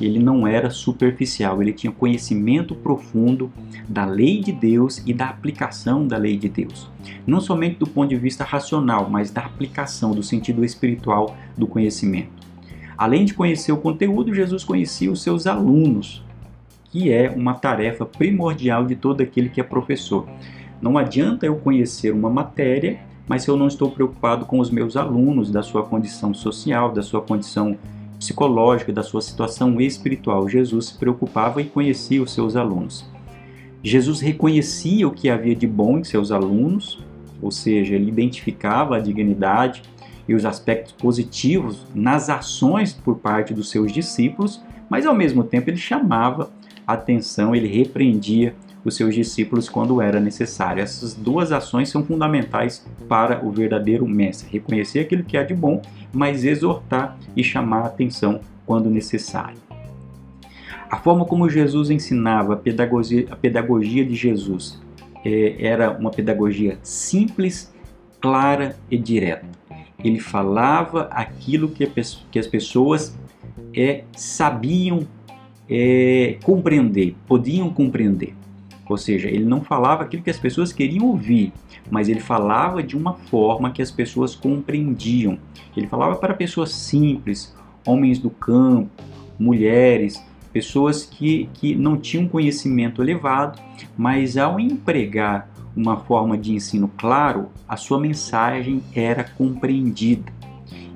ele 0.00 0.18
não 0.18 0.44
era 0.44 0.70
superficial, 0.70 1.62
ele 1.62 1.72
tinha 1.72 1.92
conhecimento 1.92 2.74
profundo 2.74 3.52
da 3.88 4.04
lei 4.04 4.40
de 4.40 4.50
Deus 4.50 5.00
e 5.06 5.14
da 5.14 5.28
aplicação 5.28 6.04
da 6.04 6.16
lei 6.16 6.36
de 6.36 6.48
Deus. 6.48 6.90
Não 7.24 7.40
somente 7.40 7.78
do 7.78 7.86
ponto 7.86 8.08
de 8.08 8.16
vista 8.16 8.42
racional, 8.42 9.08
mas 9.08 9.30
da 9.30 9.42
aplicação, 9.42 10.10
do 10.10 10.22
sentido 10.24 10.64
espiritual 10.64 11.36
do 11.56 11.68
conhecimento. 11.68 12.32
Além 12.98 13.24
de 13.24 13.34
conhecer 13.34 13.70
o 13.70 13.76
conteúdo, 13.76 14.34
Jesus 14.34 14.64
conhecia 14.64 15.12
os 15.12 15.22
seus 15.22 15.46
alunos, 15.46 16.24
que 16.90 17.12
é 17.12 17.30
uma 17.30 17.54
tarefa 17.54 18.04
primordial 18.04 18.84
de 18.84 18.96
todo 18.96 19.20
aquele 19.20 19.48
que 19.48 19.60
é 19.60 19.64
professor. 19.64 20.28
Não 20.82 20.98
adianta 20.98 21.46
eu 21.46 21.54
conhecer 21.54 22.12
uma 22.12 22.28
matéria, 22.28 23.13
mas 23.26 23.42
se 23.42 23.48
eu 23.50 23.56
não 23.56 23.66
estou 23.66 23.90
preocupado 23.90 24.44
com 24.44 24.58
os 24.58 24.70
meus 24.70 24.96
alunos, 24.96 25.50
da 25.50 25.62
sua 25.62 25.82
condição 25.82 26.34
social, 26.34 26.92
da 26.92 27.02
sua 27.02 27.22
condição 27.22 27.76
psicológica, 28.18 28.92
da 28.92 29.02
sua 29.02 29.20
situação 29.20 29.80
espiritual, 29.80 30.48
Jesus 30.48 30.86
se 30.86 30.94
preocupava 30.94 31.60
e 31.60 31.64
conhecia 31.64 32.22
os 32.22 32.32
seus 32.32 32.56
alunos. 32.56 33.04
Jesus 33.82 34.20
reconhecia 34.20 35.06
o 35.06 35.10
que 35.10 35.28
havia 35.28 35.54
de 35.54 35.66
bom 35.66 35.98
em 35.98 36.04
seus 36.04 36.30
alunos, 36.30 36.98
ou 37.42 37.50
seja, 37.50 37.94
ele 37.94 38.08
identificava 38.08 38.96
a 38.96 39.00
dignidade 39.00 39.82
e 40.26 40.34
os 40.34 40.46
aspectos 40.46 40.92
positivos 40.92 41.86
nas 41.94 42.30
ações 42.30 42.94
por 42.94 43.16
parte 43.16 43.52
dos 43.52 43.70
seus 43.70 43.92
discípulos, 43.92 44.62
mas 44.88 45.04
ao 45.04 45.14
mesmo 45.14 45.44
tempo 45.44 45.68
ele 45.68 45.76
chamava 45.76 46.50
atenção, 46.86 47.54
ele 47.54 47.68
repreendia 47.68 48.54
os 48.84 48.94
seus 48.94 49.14
discípulos 49.14 49.68
quando 49.68 50.00
era 50.00 50.20
necessário. 50.20 50.82
Essas 50.82 51.14
duas 51.14 51.52
ações 51.52 51.88
são 51.88 52.04
fundamentais 52.04 52.86
para 53.08 53.44
o 53.44 53.50
verdadeiro 53.50 54.06
mestre: 54.06 54.48
reconhecer 54.50 55.00
aquilo 55.00 55.24
que 55.24 55.36
há 55.36 55.42
de 55.42 55.54
bom, 55.54 55.80
mas 56.12 56.44
exortar 56.44 57.16
e 57.36 57.42
chamar 57.42 57.82
a 57.82 57.86
atenção 57.86 58.40
quando 58.66 58.90
necessário. 58.90 59.56
A 60.90 60.98
forma 60.98 61.24
como 61.24 61.48
Jesus 61.48 61.90
ensinava 61.90 62.54
a 62.54 62.56
pedagogia, 62.56 63.26
a 63.30 63.36
pedagogia 63.36 64.04
de 64.04 64.14
Jesus 64.14 64.80
é, 65.24 65.56
era 65.58 65.90
uma 65.90 66.10
pedagogia 66.10 66.78
simples, 66.82 67.74
clara 68.20 68.76
e 68.90 68.98
direta. 68.98 69.46
Ele 70.02 70.20
falava 70.20 71.08
aquilo 71.10 71.68
que, 71.68 71.86
que 72.30 72.38
as 72.38 72.46
pessoas 72.46 73.18
é, 73.74 74.04
sabiam 74.14 75.06
é, 75.68 76.36
compreender, 76.44 77.16
podiam 77.26 77.70
compreender. 77.70 78.34
Ou 78.88 78.98
seja, 78.98 79.28
ele 79.28 79.44
não 79.44 79.62
falava 79.62 80.02
aquilo 80.02 80.22
que 80.22 80.30
as 80.30 80.38
pessoas 80.38 80.72
queriam 80.72 81.06
ouvir, 81.06 81.52
mas 81.90 82.08
ele 82.08 82.20
falava 82.20 82.82
de 82.82 82.96
uma 82.96 83.14
forma 83.14 83.70
que 83.70 83.80
as 83.80 83.90
pessoas 83.90 84.34
compreendiam. 84.34 85.38
Ele 85.76 85.86
falava 85.86 86.16
para 86.16 86.34
pessoas 86.34 86.72
simples, 86.72 87.54
homens 87.86 88.18
do 88.18 88.30
campo, 88.30 88.90
mulheres, 89.38 90.22
pessoas 90.52 91.04
que, 91.04 91.48
que 91.54 91.74
não 91.74 91.96
tinham 91.96 92.28
conhecimento 92.28 93.02
elevado, 93.02 93.60
mas 93.96 94.36
ao 94.36 94.60
empregar 94.60 95.48
uma 95.76 95.96
forma 95.96 96.38
de 96.38 96.52
ensino 96.52 96.88
claro, 96.96 97.48
a 97.68 97.76
sua 97.76 97.98
mensagem 97.98 98.82
era 98.94 99.24
compreendida. 99.24 100.32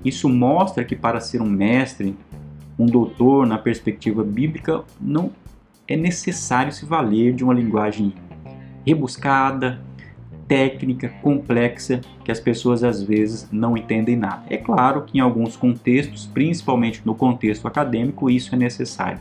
Isso 0.04 0.28
mostra 0.28 0.84
que 0.84 0.94
para 0.94 1.20
ser 1.20 1.42
um 1.42 1.48
mestre, 1.48 2.14
um 2.78 2.86
doutor 2.86 3.46
na 3.46 3.58
perspectiva 3.58 4.22
bíblica, 4.22 4.84
não 5.00 5.32
é 5.88 5.96
necessário 5.96 6.70
se 6.70 6.84
valer 6.84 7.34
de 7.34 7.42
uma 7.42 7.54
linguagem 7.54 8.12
rebuscada, 8.86 9.80
técnica, 10.46 11.08
complexa, 11.22 12.00
que 12.24 12.30
as 12.30 12.38
pessoas 12.38 12.84
às 12.84 13.02
vezes 13.02 13.48
não 13.50 13.76
entendem 13.76 14.16
nada. 14.16 14.44
É 14.48 14.56
claro 14.56 15.02
que 15.02 15.18
em 15.18 15.20
alguns 15.20 15.56
contextos, 15.56 16.26
principalmente 16.26 17.02
no 17.04 17.14
contexto 17.14 17.66
acadêmico, 17.66 18.30
isso 18.30 18.54
é 18.54 18.58
necessário. 18.58 19.20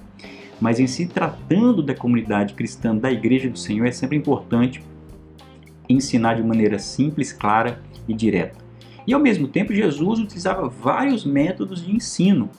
Mas 0.59 0.79
em 0.79 0.87
se 0.87 1.05
tratando 1.05 1.81
da 1.83 1.95
comunidade 1.95 2.53
cristã 2.53 2.95
da 2.95 3.11
Igreja 3.11 3.49
do 3.49 3.57
Senhor, 3.57 3.85
é 3.85 3.91
sempre 3.91 4.17
importante 4.17 4.83
ensinar 5.87 6.35
de 6.35 6.43
maneira 6.43 6.79
simples, 6.79 7.31
clara 7.31 7.81
e 8.07 8.13
direta. 8.13 8.57
E 9.05 9.13
ao 9.13 9.21
mesmo 9.21 9.47
tempo, 9.47 9.73
Jesus 9.73 10.19
utilizava 10.19 10.67
vários 10.67 11.23
métodos 11.23 11.85
de 11.85 11.95
ensino. 11.95 12.49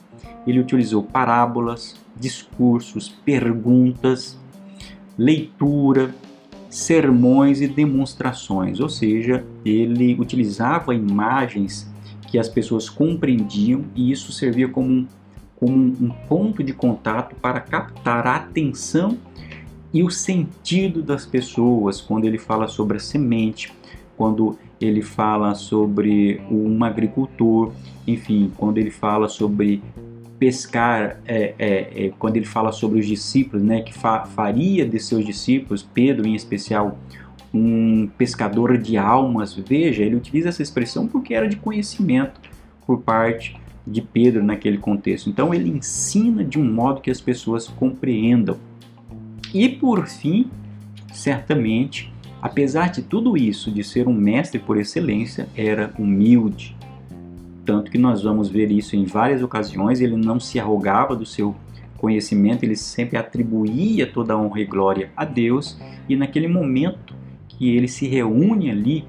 Ele 0.45 0.59
utilizou 0.59 1.03
parábolas, 1.03 1.95
discursos, 2.19 3.09
perguntas, 3.09 4.39
leitura, 5.17 6.13
sermões 6.69 7.61
e 7.61 7.67
demonstrações, 7.67 8.79
ou 8.79 8.89
seja, 8.89 9.43
ele 9.65 10.15
utilizava 10.19 10.93
imagens 10.93 11.91
que 12.27 12.37
as 12.37 12.47
pessoas 12.47 12.87
compreendiam 12.89 13.85
e 13.95 14.11
isso 14.11 14.31
servia 14.31 14.69
como 14.69 14.87
um, 14.87 15.07
como 15.55 15.75
um 15.75 16.09
ponto 16.27 16.63
de 16.63 16.73
contato 16.73 17.35
para 17.35 17.59
captar 17.59 18.27
a 18.27 18.35
atenção 18.35 19.17
e 19.91 20.03
o 20.03 20.11
sentido 20.11 21.01
das 21.01 21.25
pessoas 21.25 21.99
quando 21.99 22.25
ele 22.25 22.37
fala 22.37 22.67
sobre 22.67 22.97
a 22.97 22.99
semente, 22.99 23.73
quando 24.15 24.57
ele 24.79 25.01
fala 25.01 25.55
sobre 25.55 26.39
um 26.51 26.83
agricultor, 26.83 27.71
enfim, 28.07 28.51
quando 28.55 28.77
ele 28.77 28.91
fala 28.91 29.27
sobre 29.27 29.81
pescar, 30.39 31.19
é, 31.27 31.53
é, 31.59 32.05
é, 32.05 32.11
quando 32.17 32.37
ele 32.37 32.45
fala 32.45 32.71
sobre 32.71 32.99
os 32.99 33.05
discípulos, 33.05 33.61
né, 33.61 33.81
que 33.81 33.93
fa 33.93 34.25
faria 34.25 34.87
de 34.87 34.97
seus 34.99 35.25
discípulos, 35.25 35.83
Pedro 35.83 36.25
em 36.25 36.33
especial, 36.33 36.97
um 37.53 38.07
pescador 38.17 38.77
de 38.77 38.97
almas, 38.97 39.53
veja, 39.53 40.03
ele 40.03 40.15
utiliza 40.15 40.49
essa 40.49 40.61
expressão 40.61 41.07
porque 41.07 41.33
era 41.33 41.47
de 41.47 41.57
conhecimento 41.57 42.39
por 42.85 43.01
parte 43.01 43.57
de 43.85 44.01
Pedro 44.01 44.43
naquele 44.43 44.77
contexto. 44.77 45.29
Então 45.29 45.53
ele 45.53 45.69
ensina 45.69 46.43
de 46.43 46.59
um 46.59 46.73
modo 46.73 47.01
que 47.01 47.11
as 47.11 47.19
pessoas 47.19 47.67
compreendam. 47.67 48.57
E 49.53 49.67
por 49.67 50.07
fim, 50.07 50.49
certamente, 51.11 52.13
apesar 52.41 52.91
de 52.91 53.01
tudo 53.01 53.35
isso, 53.35 53.71
de 53.71 53.83
ser 53.83 54.07
um 54.07 54.13
mestre 54.13 54.59
por 54.59 54.77
excelência, 54.77 55.49
era 55.55 55.91
humilde, 55.97 56.77
tanto 57.69 57.91
que 57.91 57.99
nós 57.99 58.23
vamos 58.23 58.49
ver 58.49 58.71
isso 58.71 58.95
em 58.95 59.05
várias 59.05 59.43
ocasiões. 59.43 60.01
Ele 60.01 60.17
não 60.17 60.39
se 60.39 60.59
arrogava 60.59 61.15
do 61.15 61.23
seu 61.23 61.55
conhecimento, 61.97 62.63
ele 62.63 62.75
sempre 62.75 63.15
atribuía 63.15 64.07
toda 64.07 64.33
a 64.33 64.37
honra 64.37 64.61
e 64.61 64.65
glória 64.65 65.11
a 65.15 65.23
Deus. 65.23 65.79
E 66.09 66.15
naquele 66.15 66.47
momento 66.47 67.13
que 67.47 67.69
ele 67.69 67.87
se 67.87 68.07
reúne 68.07 68.71
ali 68.71 69.05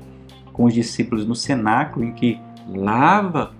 com 0.52 0.64
os 0.64 0.74
discípulos 0.74 1.26
no 1.26 1.34
cenáculo, 1.34 2.04
em 2.04 2.12
que 2.12 2.38
lava 2.68 3.54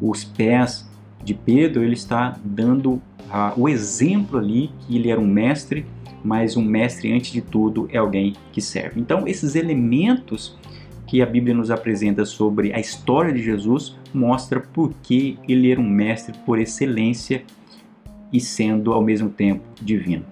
os 0.00 0.24
pés 0.24 0.88
de 1.22 1.34
Pedro, 1.34 1.84
ele 1.84 1.92
está 1.92 2.34
dando 2.42 2.92
uh, 2.92 3.52
o 3.58 3.68
exemplo 3.68 4.38
ali 4.38 4.70
que 4.86 4.96
ele 4.96 5.10
era 5.10 5.20
um 5.20 5.26
mestre, 5.26 5.84
mas 6.24 6.56
um 6.56 6.64
mestre, 6.64 7.12
antes 7.12 7.30
de 7.30 7.42
tudo, 7.42 7.86
é 7.92 7.98
alguém 7.98 8.32
que 8.52 8.62
serve. 8.62 8.98
Então, 8.98 9.28
esses 9.28 9.54
elementos 9.54 10.56
que 11.06 11.20
a 11.20 11.26
Bíblia 11.26 11.54
nos 11.54 11.70
apresenta 11.70 12.24
sobre 12.24 12.72
a 12.72 12.78
história 12.78 13.32
de 13.32 13.42
Jesus 13.42 13.97
mostra 14.12 14.60
por 14.60 14.92
que 15.02 15.38
ele 15.48 15.70
era 15.70 15.80
um 15.80 15.88
mestre 15.88 16.34
por 16.44 16.58
excelência 16.58 17.42
e 18.32 18.40
sendo 18.40 18.92
ao 18.92 19.02
mesmo 19.02 19.30
tempo 19.30 19.62
divino. 19.80 20.24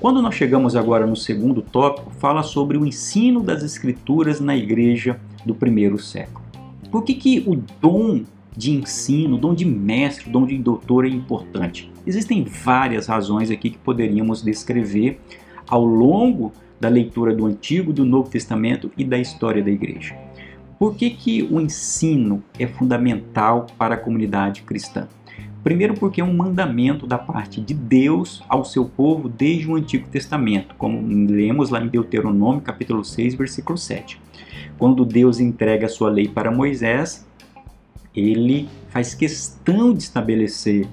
Quando 0.00 0.22
nós 0.22 0.34
chegamos 0.34 0.74
agora 0.74 1.06
no 1.06 1.14
segundo 1.14 1.60
tópico, 1.60 2.10
fala 2.12 2.42
sobre 2.42 2.78
o 2.78 2.86
ensino 2.86 3.42
das 3.42 3.62
Escrituras 3.62 4.40
na 4.40 4.56
igreja 4.56 5.20
do 5.44 5.54
primeiro 5.54 5.98
século. 5.98 6.42
Por 6.90 7.04
que, 7.04 7.14
que 7.14 7.44
o 7.46 7.62
dom 7.80 8.22
de 8.56 8.72
ensino, 8.72 9.36
o 9.36 9.38
dom 9.38 9.54
de 9.54 9.66
mestre, 9.66 10.28
o 10.28 10.32
dom 10.32 10.46
de 10.46 10.56
doutor 10.56 11.04
é 11.04 11.08
importante? 11.08 11.92
Existem 12.06 12.44
várias 12.44 13.06
razões 13.08 13.50
aqui 13.50 13.70
que 13.70 13.78
poderíamos 13.78 14.42
descrever 14.42 15.20
ao 15.68 15.84
longo 15.84 16.50
da 16.80 16.88
leitura 16.88 17.34
do 17.34 17.44
Antigo, 17.44 17.92
do 17.92 18.04
Novo 18.04 18.30
Testamento 18.30 18.90
e 18.96 19.04
da 19.04 19.18
história 19.18 19.62
da 19.62 19.70
igreja. 19.70 20.16
Por 20.80 20.94
que, 20.94 21.10
que 21.10 21.42
o 21.42 21.60
ensino 21.60 22.42
é 22.58 22.66
fundamental 22.66 23.66
para 23.76 23.96
a 23.96 23.98
comunidade 23.98 24.62
cristã? 24.62 25.06
Primeiro, 25.62 25.92
porque 25.92 26.22
é 26.22 26.24
um 26.24 26.34
mandamento 26.34 27.06
da 27.06 27.18
parte 27.18 27.60
de 27.60 27.74
Deus 27.74 28.42
ao 28.48 28.64
seu 28.64 28.86
povo 28.86 29.28
desde 29.28 29.70
o 29.70 29.76
Antigo 29.76 30.08
Testamento, 30.08 30.74
como 30.78 31.06
lemos 31.30 31.68
lá 31.68 31.82
em 31.82 31.88
Deuteronômio, 31.88 32.62
capítulo 32.62 33.04
6, 33.04 33.34
versículo 33.34 33.76
7. 33.76 34.18
Quando 34.78 35.04
Deus 35.04 35.38
entrega 35.38 35.84
a 35.84 35.88
sua 35.90 36.08
lei 36.08 36.26
para 36.26 36.50
Moisés, 36.50 37.26
ele 38.16 38.66
faz 38.88 39.14
questão 39.14 39.92
de 39.92 40.02
estabelecer 40.02 40.88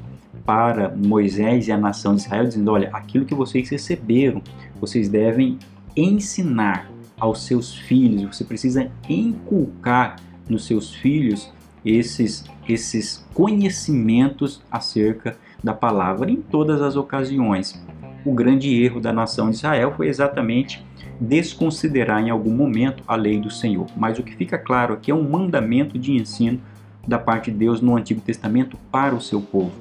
para 0.45 0.93
Moisés 0.93 1.69
e 1.69 1.71
a 1.71 1.77
nação 1.77 2.13
de 2.13 2.23
Israel, 2.23 2.45
dizendo: 2.45 2.73
Olha, 2.73 2.89
aquilo 2.91 3.23
que 3.23 3.33
vocês 3.33 3.69
receberam, 3.69 4.41
vocês 4.81 5.07
devem 5.07 5.57
ensinar 5.95 6.91
aos 7.19 7.45
seus 7.45 7.75
filhos, 7.75 8.35
você 8.35 8.43
precisa 8.43 8.91
inculcar 9.09 10.17
nos 10.47 10.65
seus 10.65 10.93
filhos 10.93 11.51
esses, 11.83 12.45
esses 12.67 13.25
conhecimentos 13.33 14.61
acerca 14.71 15.37
da 15.63 15.73
palavra 15.73 16.29
em 16.29 16.37
todas 16.37 16.81
as 16.81 16.95
ocasiões. 16.95 17.81
O 18.25 18.33
grande 18.33 18.83
erro 18.83 18.99
da 18.99 19.13
nação 19.13 19.49
de 19.49 19.55
Israel 19.55 19.93
foi 19.95 20.07
exatamente 20.07 20.85
desconsiderar 21.19 22.21
em 22.21 22.29
algum 22.29 22.53
momento 22.53 23.03
a 23.07 23.15
lei 23.15 23.39
do 23.39 23.49
Senhor. 23.49 23.87
Mas 23.95 24.19
o 24.19 24.23
que 24.23 24.35
fica 24.35 24.57
claro 24.57 24.93
aqui 24.93 25.09
é 25.09 25.15
um 25.15 25.27
mandamento 25.27 25.97
de 25.97 26.13
ensino 26.13 26.61
da 27.07 27.17
parte 27.17 27.49
de 27.49 27.57
Deus 27.57 27.81
no 27.81 27.95
Antigo 27.95 28.21
Testamento 28.21 28.77
para 28.91 29.15
o 29.15 29.21
seu 29.21 29.41
povo. 29.41 29.71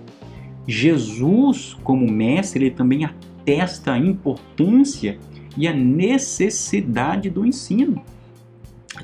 Jesus, 0.66 1.76
como 1.82 2.10
mestre, 2.10 2.66
ele 2.66 2.74
também 2.74 3.04
atesta 3.04 3.92
a 3.92 3.98
importância 3.98 5.18
e 5.56 5.66
a 5.66 5.72
necessidade 5.72 7.30
do 7.30 7.44
ensino. 7.46 8.02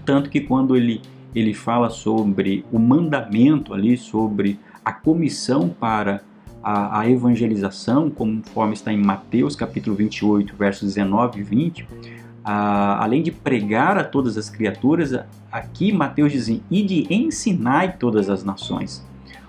Tanto 0.05 0.31
que 0.31 0.41
quando 0.41 0.77
ele 0.77 1.01
ele 1.35 1.55
fala 1.55 1.89
sobre 1.91 2.65
o 2.71 2.79
mandamento 2.79 3.73
ali, 3.73 3.97
sobre 3.97 4.59
a 4.85 4.93
comissão 4.93 5.69
para 5.69 6.23
a, 6.63 7.01
a, 7.01 7.11
evangelização, 7.11 8.11
conforme 8.11 8.75
está 8.75 8.93
em 8.93 9.03
Mateus 9.03 9.57
capítulo 9.57 9.97
28, 9.97 10.55
versos 10.55 10.95
19 10.95 11.41
e 11.41 11.43
20, 11.43 11.89
a, 12.45 13.03
além 13.03 13.23
de 13.23 13.33
pregar 13.33 13.97
a 13.97 14.05
todas 14.05 14.37
as 14.37 14.51
criaturas, 14.51 15.19
aqui 15.51 15.93
Mateus 15.93 16.33
diz, 16.33 16.49
e 16.49 16.83
de 16.83 17.07
ensinar 17.13 17.97
todas 17.99 18.29
as 18.29 18.45
nações. 18.45 19.05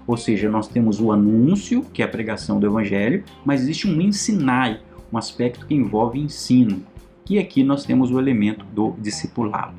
Ou 0.05 0.17
seja, 0.17 0.49
nós 0.49 0.67
temos 0.67 0.99
o 0.99 1.11
anúncio, 1.11 1.85
que 1.93 2.01
é 2.01 2.05
a 2.05 2.09
pregação 2.09 2.59
do 2.59 2.65
evangelho, 2.65 3.23
mas 3.45 3.61
existe 3.61 3.87
um 3.87 4.01
ensinar, 4.01 4.79
um 5.11 5.17
aspecto 5.17 5.65
que 5.65 5.73
envolve 5.73 6.19
ensino. 6.19 6.83
E 7.29 7.39
aqui 7.39 7.63
nós 7.63 7.85
temos 7.85 8.11
o 8.11 8.19
elemento 8.19 8.65
do 8.65 8.95
discipulado. 8.99 9.75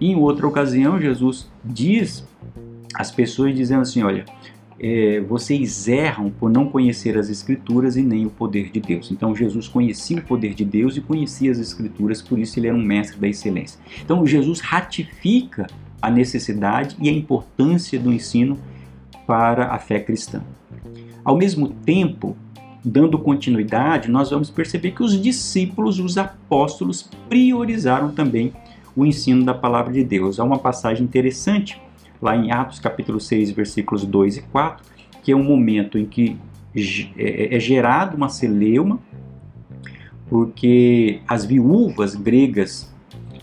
Em 0.00 0.16
outra 0.16 0.46
ocasião, 0.46 1.00
Jesus 1.00 1.50
diz 1.64 2.26
às 2.94 3.10
pessoas 3.10 3.54
dizendo 3.54 3.82
assim: 3.82 4.02
olha, 4.02 4.24
é, 4.82 5.20
vocês 5.20 5.86
erram 5.88 6.30
por 6.30 6.50
não 6.50 6.70
conhecer 6.70 7.18
as 7.18 7.28
Escrituras 7.28 7.96
e 7.96 8.02
nem 8.02 8.24
o 8.24 8.30
poder 8.30 8.70
de 8.70 8.80
Deus. 8.80 9.10
Então 9.10 9.36
Jesus 9.36 9.68
conhecia 9.68 10.18
o 10.18 10.22
poder 10.22 10.54
de 10.54 10.64
Deus 10.64 10.96
e 10.96 11.02
conhecia 11.02 11.50
as 11.50 11.58
Escrituras, 11.58 12.22
por 12.22 12.38
isso 12.38 12.58
ele 12.58 12.68
era 12.68 12.76
um 12.76 12.82
mestre 12.82 13.20
da 13.20 13.28
excelência. 13.28 13.78
Então 14.02 14.26
Jesus 14.26 14.60
ratifica 14.60 15.66
a 16.00 16.10
necessidade 16.10 16.96
e 16.98 17.10
a 17.10 17.12
importância 17.12 18.00
do 18.00 18.10
ensino 18.10 18.58
para 19.26 19.66
a 19.66 19.78
fé 19.78 20.00
cristã. 20.00 20.42
Ao 21.22 21.36
mesmo 21.36 21.68
tempo, 21.68 22.34
dando 22.84 23.18
continuidade, 23.18 24.10
nós 24.10 24.30
vamos 24.30 24.50
perceber 24.50 24.92
que 24.92 25.02
os 25.02 25.20
discípulos, 25.20 25.98
os 25.98 26.16
apóstolos, 26.16 27.08
priorizaram 27.28 28.10
também 28.10 28.52
o 28.96 29.04
ensino 29.04 29.44
da 29.44 29.54
palavra 29.54 29.92
de 29.92 30.02
Deus. 30.02 30.40
Há 30.40 30.44
uma 30.44 30.58
passagem 30.58 31.04
interessante 31.04 31.80
lá 32.20 32.36
em 32.36 32.52
Atos 32.52 32.78
capítulo 32.78 33.20
6, 33.20 33.50
versículos 33.50 34.04
2 34.04 34.38
e 34.38 34.42
4, 34.42 34.84
que 35.22 35.32
é 35.32 35.36
um 35.36 35.44
momento 35.44 35.98
em 35.98 36.06
que 36.06 36.36
é, 37.16 37.56
é 37.56 37.60
gerado 37.60 38.16
uma 38.16 38.28
celeuma, 38.28 38.98
porque 40.28 41.20
as 41.26 41.44
viúvas 41.44 42.14
gregas 42.14 42.92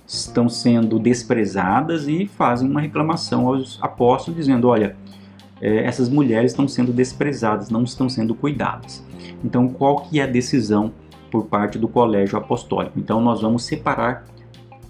estão 0.07 0.47
sendo 0.47 0.97
desprezadas 0.97 2.07
e 2.07 2.25
fazem 2.25 2.69
uma 2.69 2.79
reclamação 2.79 3.47
aos 3.47 3.77
apóstolos, 3.81 4.39
dizendo: 4.39 4.67
olha, 4.67 4.95
é, 5.61 5.83
essas 5.85 6.09
mulheres 6.09 6.51
estão 6.51 6.67
sendo 6.67 6.91
desprezadas, 6.91 7.69
não 7.69 7.83
estão 7.83 8.07
sendo 8.09 8.35
cuidadas. 8.35 9.03
Então, 9.43 9.67
qual 9.67 10.01
que 10.01 10.19
é 10.19 10.23
a 10.23 10.27
decisão 10.27 10.91
por 11.31 11.45
parte 11.45 11.77
do 11.77 11.87
colégio 11.87 12.37
apostólico? 12.37 12.99
Então, 12.99 13.21
nós 13.21 13.41
vamos 13.41 13.63
separar 13.63 14.25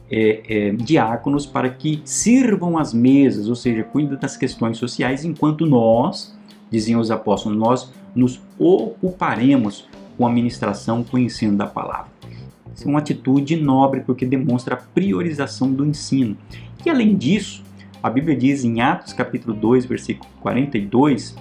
é, 0.10 0.42
é, 0.48 0.72
diáconos 0.72 1.46
para 1.46 1.70
que 1.70 2.02
sirvam 2.06 2.78
as 2.78 2.94
mesas, 2.94 3.50
ou 3.50 3.56
seja, 3.56 3.84
cuidem 3.84 4.18
das 4.18 4.38
questões 4.38 4.78
sociais, 4.78 5.26
enquanto 5.26 5.66
nós, 5.66 6.38
diziam 6.72 7.00
os 7.00 7.12
apóstolos, 7.12 7.58
nós 7.58 7.92
nos 8.16 8.42
ocuparemos 8.58 9.88
com 10.18 10.26
a 10.26 10.30
ministração, 10.30 11.04
com 11.04 11.18
o 11.18 11.20
ensino 11.20 11.56
da 11.56 11.68
palavra. 11.68 12.12
Isso 12.74 12.86
é 12.86 12.90
uma 12.90 13.00
atitude 13.00 13.56
nobre 13.56 14.02
porque 14.02 14.26
demonstra 14.26 14.76
a 14.76 14.78
priorização 14.78 15.72
do 15.72 15.86
ensino. 15.86 16.38
E 16.86 16.90
além 16.90 17.16
disso, 17.16 17.64
a 18.02 18.10
Bíblia 18.10 18.36
diz 18.36 18.64
em 18.64 18.82
Atos 18.82 19.14
capítulo 19.14 19.54
2, 19.56 19.86
versículo 19.86 20.30
42, 20.42 21.36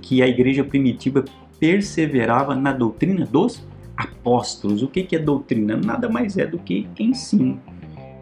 que 0.00 0.22
a 0.22 0.28
igreja 0.28 0.62
primitiva 0.62 1.24
perseverava 1.58 2.54
na 2.54 2.72
doutrina 2.72 3.26
dos 3.26 3.66
apóstolos. 3.96 4.82
O 4.82 4.88
que 4.88 5.14
é 5.14 5.18
doutrina? 5.18 5.76
Nada 5.76 6.08
mais 6.08 6.38
é 6.38 6.46
do 6.46 6.58
que 6.58 6.86
ensino. 6.98 7.60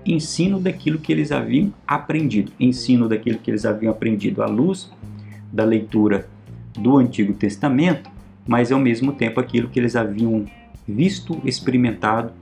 Ensino 0.05 0.61
daquilo 0.61 0.99
que 0.99 1.13
eles 1.13 1.33
haviam 1.33 1.73
aprendido. 1.87 2.53
Ensino 2.59 3.09
daquilo 3.09 3.39
que 3.39 3.51
eles 3.51 3.67
haviam 3.67 3.91
aprendido 3.91 4.43
à 4.43 4.47
luz 4.47 4.91
da 5.53 5.65
leitura 5.65 6.29
do 6.79 6.97
Antigo 6.97 7.33
Testamento, 7.35 8.11
mas 8.47 8.71
ao 8.71 8.79
mesmo 8.79 9.13
tempo 9.13 9.41
aquilo 9.41 9.69
que 9.69 9.79
eles 9.79 9.97
haviam 9.97 10.45
visto, 10.87 11.41
experimentado 11.45 12.33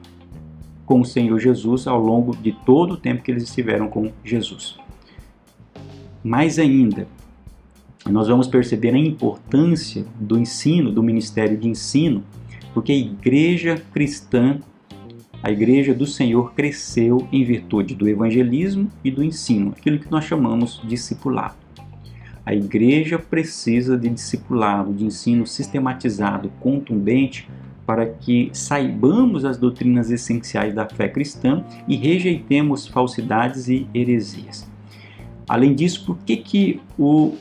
com 0.85 1.01
o 1.01 1.05
Senhor 1.05 1.39
Jesus 1.39 1.87
ao 1.87 1.99
longo 1.99 2.37
de 2.37 2.53
todo 2.53 2.95
o 2.95 2.97
tempo 2.97 3.23
que 3.23 3.31
eles 3.31 3.45
estiveram 3.45 3.89
com 3.89 4.13
Jesus. 4.23 4.84
Mais 6.25 6.59
ainda, 6.59 7.07
nós 8.09 8.29
vamos 8.29 8.47
perceber 8.47 8.95
a 8.95 8.99
importância 8.99 10.07
do 10.19 10.39
ensino, 10.39 10.91
do 10.91 11.03
ministério 11.03 11.55
de 11.59 11.69
ensino, 11.69 12.25
porque 12.73 12.93
a 12.93 12.97
igreja 12.97 13.83
cristã, 13.93 14.59
a 15.43 15.53
igreja 15.53 15.93
do 15.93 16.07
Senhor 16.07 16.55
cresceu 16.55 17.29
em 17.31 17.45
virtude 17.45 17.95
do 17.95 18.09
evangelismo 18.09 18.91
e 19.05 19.11
do 19.11 19.23
ensino, 19.23 19.75
aquilo 19.77 19.99
que 19.99 20.11
nós 20.11 20.25
chamamos 20.25 20.81
de 20.81 20.89
discipulado. 20.89 21.57
A 22.47 22.55
igreja 22.55 23.19
precisa 23.19 23.95
de 23.99 24.09
discipulado, 24.09 24.95
de 24.95 25.05
ensino 25.05 25.47
sistematizado, 25.47 26.51
contundente, 26.59 27.47
para 27.85 28.07
que 28.07 28.49
saibamos 28.55 29.45
as 29.45 29.59
doutrinas 29.59 30.11
essenciais 30.11 30.75
da 30.75 30.89
fé 30.89 31.07
cristã 31.07 31.63
e 31.87 31.97
rejeitemos 31.97 32.89
falsidades 32.89 33.69
e 33.69 33.87
heresias. 33.93 34.73
Além 35.49 35.75
disso, 35.75 36.05
por 36.07 36.19
que, 36.19 36.37
que 36.37 36.81
o, 36.99 37.35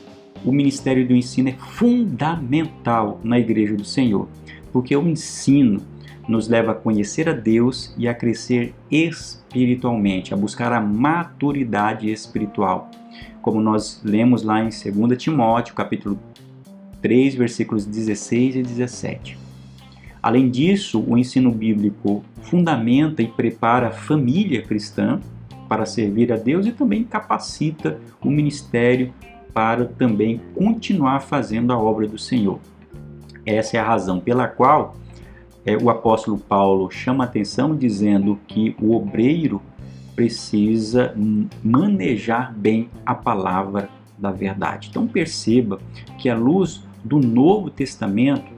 o 0.44 0.52
ministério 0.52 1.06
do 1.06 1.14
ensino 1.14 1.48
é 1.48 1.52
fundamental 1.52 3.20
na 3.24 3.38
igreja 3.38 3.74
do 3.74 3.84
Senhor? 3.84 4.28
porque 4.74 4.96
o 4.96 5.08
ensino 5.08 5.80
nos 6.28 6.48
leva 6.48 6.72
a 6.72 6.74
conhecer 6.74 7.28
a 7.28 7.32
Deus 7.32 7.94
e 7.96 8.08
a 8.08 8.14
crescer 8.14 8.74
espiritualmente, 8.90 10.34
a 10.34 10.36
buscar 10.36 10.72
a 10.72 10.80
maturidade 10.80 12.10
espiritual. 12.10 12.90
Como 13.40 13.60
nós 13.60 14.00
lemos 14.02 14.42
lá 14.42 14.58
em 14.60 14.70
2 14.70 15.22
Timóteo, 15.22 15.76
capítulo 15.76 16.18
3, 17.00 17.36
versículos 17.36 17.86
16 17.86 18.56
e 18.56 18.62
17. 18.62 19.38
Além 20.20 20.50
disso, 20.50 21.04
o 21.06 21.16
ensino 21.16 21.52
bíblico 21.52 22.24
fundamenta 22.42 23.22
e 23.22 23.28
prepara 23.28 23.88
a 23.88 23.92
família 23.92 24.60
cristã 24.60 25.20
para 25.68 25.86
servir 25.86 26.32
a 26.32 26.36
Deus 26.36 26.66
e 26.66 26.72
também 26.72 27.04
capacita 27.04 27.98
o 28.22 28.30
ministério 28.30 29.12
para 29.52 29.84
também 29.84 30.40
continuar 30.54 31.20
fazendo 31.20 31.72
a 31.72 31.78
obra 31.78 32.06
do 32.06 32.18
Senhor. 32.18 32.58
Essa 33.46 33.76
é 33.76 33.80
a 33.80 33.84
razão 33.84 34.18
pela 34.18 34.48
qual 34.48 34.96
é, 35.64 35.76
o 35.76 35.88
apóstolo 35.88 36.38
Paulo 36.38 36.90
chama 36.90 37.24
atenção 37.24 37.76
dizendo 37.76 38.38
que 38.46 38.76
o 38.80 38.94
obreiro 38.94 39.62
precisa 40.14 41.14
manejar 41.62 42.52
bem 42.54 42.88
a 43.04 43.14
palavra 43.14 43.88
da 44.18 44.30
verdade. 44.30 44.88
Então 44.90 45.06
perceba 45.06 45.78
que 46.18 46.28
a 46.28 46.36
luz 46.36 46.82
do 47.02 47.18
Novo 47.18 47.70
Testamento, 47.70 48.52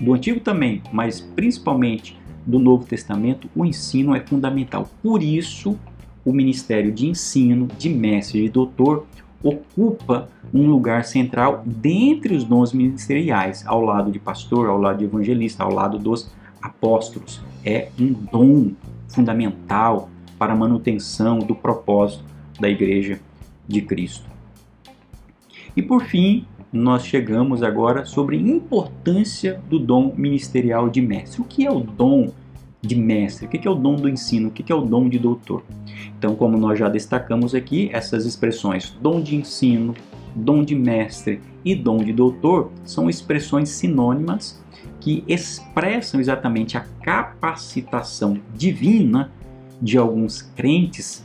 do 0.00 0.12
Antigo 0.12 0.40
também, 0.40 0.82
mas 0.92 1.20
principalmente 1.20 2.18
do 2.46 2.58
Novo 2.58 2.84
Testamento, 2.84 3.48
o 3.54 3.64
ensino 3.64 4.14
é 4.14 4.20
fundamental. 4.20 4.88
Por 5.02 5.22
isso, 5.22 5.78
o 6.24 6.32
ministério 6.32 6.92
de 6.92 7.06
ensino, 7.06 7.68
de 7.78 7.88
mestre 7.88 8.44
e 8.44 8.48
doutor 8.48 9.06
ocupa 9.42 10.28
um 10.52 10.66
lugar 10.66 11.04
central 11.04 11.62
dentre 11.66 12.34
os 12.34 12.44
dons 12.44 12.72
ministeriais, 12.72 13.66
ao 13.66 13.82
lado 13.82 14.10
de 14.10 14.18
pastor, 14.18 14.68
ao 14.68 14.78
lado 14.78 14.98
de 14.98 15.04
evangelista, 15.04 15.62
ao 15.62 15.72
lado 15.72 15.98
dos 15.98 16.30
apóstolos. 16.62 17.42
É 17.64 17.88
um 17.98 18.12
dom 18.12 18.72
fundamental 19.08 20.08
para 20.38 20.54
a 20.54 20.56
manutenção 20.56 21.38
do 21.38 21.54
propósito 21.54 22.24
da 22.58 22.68
igreja 22.68 23.20
de 23.68 23.82
Cristo. 23.82 24.28
E 25.76 25.82
por 25.82 26.04
fim, 26.04 26.46
nós 26.74 27.06
chegamos 27.06 27.62
agora 27.62 28.04
sobre 28.04 28.36
a 28.36 28.40
importância 28.40 29.60
do 29.70 29.78
dom 29.78 30.12
ministerial 30.16 30.90
de 30.90 31.00
mestre. 31.00 31.40
O 31.40 31.44
que 31.44 31.64
é 31.64 31.70
o 31.70 31.78
dom 31.78 32.32
de 32.82 32.96
mestre? 32.96 33.46
O 33.46 33.48
que 33.48 33.66
é 33.66 33.70
o 33.70 33.76
dom 33.76 33.94
do 33.94 34.08
ensino? 34.08 34.48
O 34.48 34.50
que 34.50 34.72
é 34.72 34.74
o 34.74 34.80
dom 34.80 35.08
de 35.08 35.16
doutor? 35.16 35.62
Então, 36.18 36.34
como 36.34 36.58
nós 36.58 36.76
já 36.76 36.88
destacamos 36.88 37.54
aqui, 37.54 37.90
essas 37.92 38.26
expressões 38.26 38.90
dom 39.00 39.20
de 39.20 39.36
ensino, 39.36 39.94
dom 40.34 40.64
de 40.64 40.74
mestre 40.74 41.40
e 41.64 41.76
dom 41.76 41.98
de 41.98 42.12
doutor 42.12 42.72
são 42.84 43.08
expressões 43.08 43.68
sinônimas 43.68 44.60
que 44.98 45.22
expressam 45.28 46.18
exatamente 46.18 46.76
a 46.76 46.84
capacitação 47.04 48.36
divina 48.52 49.30
de 49.80 49.96
alguns 49.96 50.42
crentes 50.42 51.24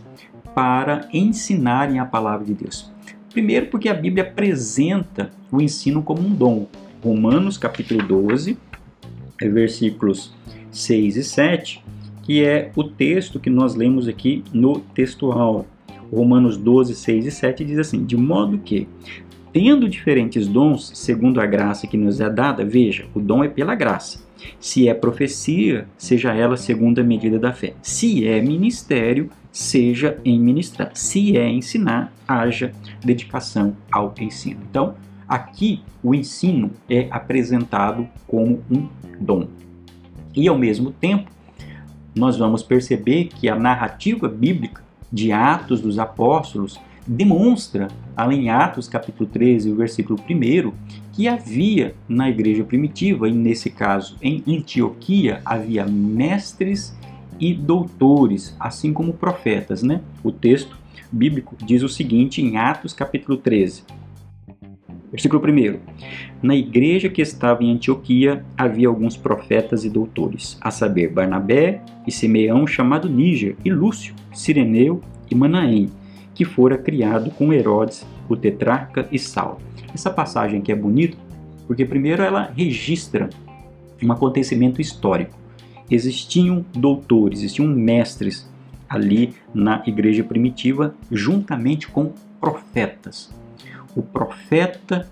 para 0.53 1.09
ensinarem 1.11 1.97
a 1.97 2.05
palavra 2.05 2.45
de 2.45 2.53
Deus. 2.53 2.91
Primeiro, 3.31 3.67
porque 3.67 3.87
a 3.87 3.93
Bíblia 3.93 4.23
apresenta 4.23 5.29
o 5.51 5.61
ensino 5.61 6.01
como 6.01 6.21
um 6.21 6.33
dom. 6.33 6.67
Romanos 7.03 7.57
capítulo 7.57 8.05
12, 8.05 8.57
versículos 9.39 10.33
6 10.71 11.15
e 11.15 11.23
7, 11.23 11.83
que 12.23 12.43
é 12.43 12.71
o 12.75 12.83
texto 12.83 13.39
que 13.39 13.49
nós 13.49 13.75
lemos 13.75 14.07
aqui 14.07 14.43
no 14.51 14.79
textual. 14.79 15.67
Romanos 16.11 16.57
12, 16.57 16.95
6 16.95 17.25
e 17.27 17.31
7 17.31 17.63
diz 17.63 17.77
assim: 17.77 18.03
De 18.03 18.17
modo 18.17 18.57
que, 18.57 18.87
tendo 19.53 19.87
diferentes 19.87 20.47
dons, 20.47 20.91
segundo 20.95 21.39
a 21.39 21.45
graça 21.45 21.87
que 21.87 21.97
nos 21.97 22.19
é 22.19 22.29
dada, 22.29 22.65
veja, 22.65 23.05
o 23.13 23.19
dom 23.19 23.43
é 23.43 23.47
pela 23.47 23.75
graça. 23.75 24.27
Se 24.59 24.87
é 24.87 24.93
profecia, 24.93 25.87
seja 25.97 26.33
ela 26.33 26.57
segundo 26.57 26.99
a 26.99 27.03
medida 27.03 27.37
da 27.37 27.53
fé. 27.53 27.73
Se 27.81 28.27
é 28.27 28.41
ministério, 28.41 29.29
seja 29.51 30.17
em 30.23 30.39
ministrar. 30.39 30.91
Se 30.93 31.37
é 31.37 31.49
ensinar, 31.49 32.13
haja 32.27 32.71
dedicação 33.03 33.75
ao 33.91 34.13
ensino. 34.19 34.61
Então, 34.69 34.95
aqui 35.27 35.81
o 36.03 36.13
ensino 36.13 36.71
é 36.89 37.07
apresentado 37.11 38.07
como 38.27 38.63
um 38.69 38.87
dom. 39.19 39.47
E 40.35 40.47
ao 40.47 40.57
mesmo 40.57 40.91
tempo, 40.91 41.29
nós 42.15 42.37
vamos 42.37 42.63
perceber 42.63 43.25
que 43.25 43.49
a 43.49 43.55
narrativa 43.55 44.27
bíblica 44.27 44.83
de 45.11 45.31
Atos 45.31 45.81
dos 45.81 45.97
Apóstolos 45.97 46.79
demonstra, 47.05 47.87
além 48.15 48.45
em 48.45 48.49
Atos 48.49 48.87
capítulo 48.87 49.27
13, 49.27 49.73
versículo 49.73 50.19
1, 50.29 50.71
que 51.11 51.27
havia 51.27 51.95
na 52.07 52.29
igreja 52.29 52.63
primitiva, 52.63 53.27
e 53.27 53.31
nesse 53.31 53.69
caso 53.69 54.15
em 54.21 54.43
Antioquia, 54.47 55.41
havia 55.43 55.85
mestres 55.85 56.95
e 57.39 57.53
doutores, 57.53 58.55
assim 58.59 58.91
como 58.91 59.13
profetas. 59.13 59.83
Né? 59.83 60.01
O 60.23 60.31
texto 60.31 60.77
bíblico 61.11 61.55
diz 61.63 61.83
o 61.83 61.89
seguinte 61.89 62.41
em 62.41 62.57
Atos 62.57 62.93
capítulo 62.93 63.37
13, 63.37 63.83
versículo 65.11 65.41
1. 65.41 65.79
Na 66.41 66.55
igreja 66.55 67.09
que 67.09 67.21
estava 67.21 67.63
em 67.63 67.71
Antioquia 67.71 68.45
havia 68.57 68.87
alguns 68.87 69.17
profetas 69.17 69.83
e 69.83 69.89
doutores, 69.89 70.57
a 70.61 70.69
saber, 70.69 71.09
Barnabé 71.09 71.81
e 72.05 72.11
Simeão, 72.11 72.67
chamado 72.67 73.09
Níger, 73.09 73.55
e 73.63 73.71
Lúcio, 73.71 74.13
Sireneu 74.33 75.01
e 75.29 75.35
Manaém, 75.35 75.89
que 76.35 76.45
fora 76.45 76.77
criado 76.77 77.31
com 77.31 77.53
Herodes, 77.53 78.05
o 78.27 78.35
tetrarca 78.35 79.07
e 79.11 79.17
Saulo. 79.17 79.59
Essa 79.93 80.11
passagem 80.11 80.59
aqui 80.59 80.71
é 80.71 80.75
bonita 80.75 81.17
porque 81.69 81.85
primeiro 81.85 82.23
ela 82.23 82.51
registra 82.55 83.29
um 84.01 84.11
acontecimento 84.11 84.81
histórico. 84.81 85.37
Existiam 85.89 86.65
doutores, 86.73 87.39
existiam 87.39 87.67
mestres 87.67 88.47
ali 88.87 89.33
na 89.53 89.83
igreja 89.85 90.23
primitiva, 90.23 90.95
juntamente 91.11 91.87
com 91.87 92.13
profetas. 92.39 93.29
O 93.95 94.01
profeta 94.01 95.09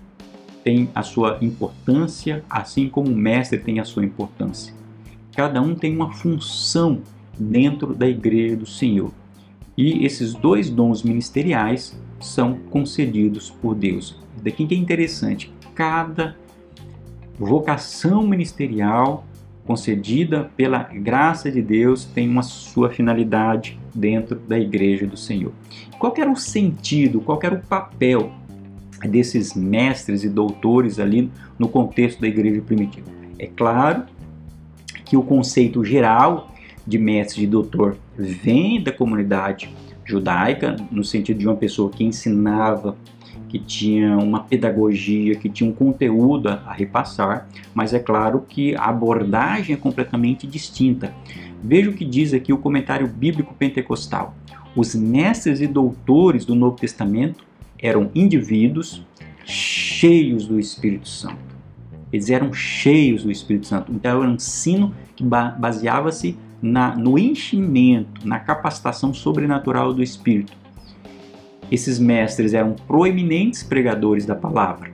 tem 0.64 0.88
a 0.94 1.02
sua 1.02 1.38
importância, 1.40 2.44
assim 2.48 2.88
como 2.88 3.10
o 3.10 3.16
mestre 3.16 3.58
tem 3.58 3.80
a 3.80 3.84
sua 3.84 4.04
importância. 4.04 4.74
Cada 5.34 5.60
um 5.60 5.74
tem 5.74 5.94
uma 5.94 6.12
função 6.12 7.00
dentro 7.38 7.94
da 7.94 8.08
igreja 8.08 8.56
do 8.56 8.66
Senhor. 8.66 9.12
E 9.76 10.04
esses 10.04 10.34
dois 10.34 10.68
dons 10.68 11.02
ministeriais 11.02 11.96
são 12.20 12.58
concedidos 12.70 13.48
por 13.50 13.74
Deus. 13.74 14.18
Daqui 14.42 14.66
que 14.66 14.74
é 14.74 14.78
interessante, 14.78 15.52
cada 15.74 16.36
vocação 17.38 18.26
ministerial 18.26 19.24
concedida 19.68 20.50
pela 20.56 20.78
graça 20.78 21.52
de 21.52 21.60
Deus 21.60 22.06
tem 22.06 22.26
uma 22.26 22.42
sua 22.42 22.88
finalidade 22.88 23.78
dentro 23.94 24.34
da 24.34 24.58
igreja 24.58 25.06
do 25.06 25.14
Senhor. 25.14 25.52
Qual 25.98 26.14
era 26.16 26.32
o 26.32 26.36
sentido, 26.36 27.20
qual 27.20 27.38
era 27.42 27.54
o 27.54 27.60
papel 27.60 28.32
desses 29.02 29.52
mestres 29.52 30.24
e 30.24 30.28
doutores 30.30 30.98
ali 30.98 31.30
no 31.58 31.68
contexto 31.68 32.18
da 32.18 32.26
igreja 32.26 32.62
primitiva? 32.62 33.06
É 33.38 33.46
claro 33.46 34.04
que 35.04 35.18
o 35.18 35.22
conceito 35.22 35.84
geral 35.84 36.50
de 36.86 36.96
mestre 36.96 37.44
e 37.44 37.46
doutor 37.46 37.98
vem 38.16 38.82
da 38.82 38.90
comunidade 38.90 39.68
judaica, 40.02 40.76
no 40.90 41.04
sentido 41.04 41.40
de 41.40 41.46
uma 41.46 41.56
pessoa 41.56 41.90
que 41.90 42.02
ensinava, 42.02 42.96
que 43.48 43.58
tinha 43.58 44.16
uma 44.16 44.40
pedagogia, 44.40 45.34
que 45.36 45.48
tinha 45.48 45.68
um 45.68 45.72
conteúdo 45.72 46.48
a 46.48 46.72
repassar, 46.72 47.48
mas 47.74 47.94
é 47.94 47.98
claro 47.98 48.44
que 48.48 48.76
a 48.76 48.84
abordagem 48.84 49.74
é 49.74 49.78
completamente 49.78 50.46
distinta. 50.46 51.14
Veja 51.62 51.90
o 51.90 51.94
que 51.94 52.04
diz 52.04 52.32
aqui 52.32 52.52
o 52.52 52.58
comentário 52.58 53.08
bíblico 53.08 53.54
pentecostal. 53.54 54.34
Os 54.76 54.94
mestres 54.94 55.60
e 55.60 55.66
doutores 55.66 56.44
do 56.44 56.54
Novo 56.54 56.76
Testamento 56.76 57.44
eram 57.80 58.10
indivíduos 58.14 59.04
cheios 59.44 60.46
do 60.46 60.60
Espírito 60.60 61.08
Santo. 61.08 61.48
Eles 62.12 62.30
eram 62.30 62.52
cheios 62.52 63.24
do 63.24 63.30
Espírito 63.30 63.66
Santo. 63.66 63.90
Então 63.92 64.22
era 64.22 64.30
um 64.30 64.34
ensino 64.34 64.94
que 65.16 65.24
baseava-se 65.24 66.36
no 66.62 67.18
enchimento, 67.18 68.26
na 68.26 68.38
capacitação 68.38 69.14
sobrenatural 69.14 69.92
do 69.92 70.02
Espírito. 70.02 70.52
Esses 71.70 71.98
mestres 71.98 72.54
eram 72.54 72.74
proeminentes 72.74 73.62
pregadores 73.62 74.24
da 74.24 74.34
palavra. 74.34 74.90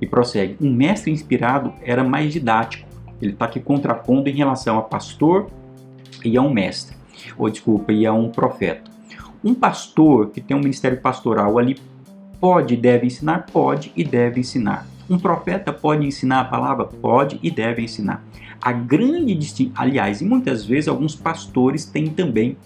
E 0.00 0.06
prossegue: 0.06 0.56
um 0.60 0.72
mestre 0.72 1.10
inspirado 1.10 1.72
era 1.82 2.04
mais 2.04 2.32
didático. 2.32 2.88
Ele 3.20 3.32
está 3.32 3.44
aqui 3.44 3.60
contrapondo 3.60 4.28
em 4.28 4.34
relação 4.34 4.78
a 4.78 4.82
pastor 4.82 5.48
e 6.24 6.36
a 6.36 6.42
um 6.42 6.52
mestre, 6.52 6.96
ou 7.36 7.48
desculpa, 7.48 7.92
e 7.92 8.06
a 8.06 8.12
um 8.12 8.30
profeta. 8.30 8.90
Um 9.44 9.54
pastor 9.54 10.30
que 10.30 10.40
tem 10.40 10.56
um 10.56 10.60
ministério 10.60 11.00
pastoral 11.00 11.58
ali 11.58 11.76
pode 12.40 12.74
e 12.74 12.76
deve 12.76 13.06
ensinar? 13.06 13.46
Pode 13.46 13.92
e 13.96 14.04
deve 14.04 14.40
ensinar. 14.40 14.86
Um 15.08 15.18
profeta 15.18 15.72
pode 15.72 16.06
ensinar 16.06 16.40
a 16.40 16.44
palavra? 16.44 16.84
Pode 16.84 17.38
e 17.42 17.50
deve 17.50 17.82
ensinar. 17.82 18.24
A 18.60 18.72
grande 18.72 19.34
distinção, 19.34 19.74
aliás, 19.76 20.20
e 20.20 20.24
muitas 20.24 20.64
vezes 20.64 20.88
alguns 20.88 21.14
pastores 21.14 21.84
têm 21.84 22.06
também 22.06 22.56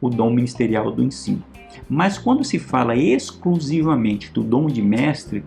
o 0.00 0.08
dom 0.08 0.30
ministerial 0.30 0.90
do 0.90 1.02
ensino. 1.02 1.42
Mas 1.88 2.18
quando 2.18 2.44
se 2.44 2.58
fala 2.58 2.96
exclusivamente 2.96 4.30
do 4.32 4.42
dom 4.42 4.66
de 4.66 4.82
mestre, 4.82 5.44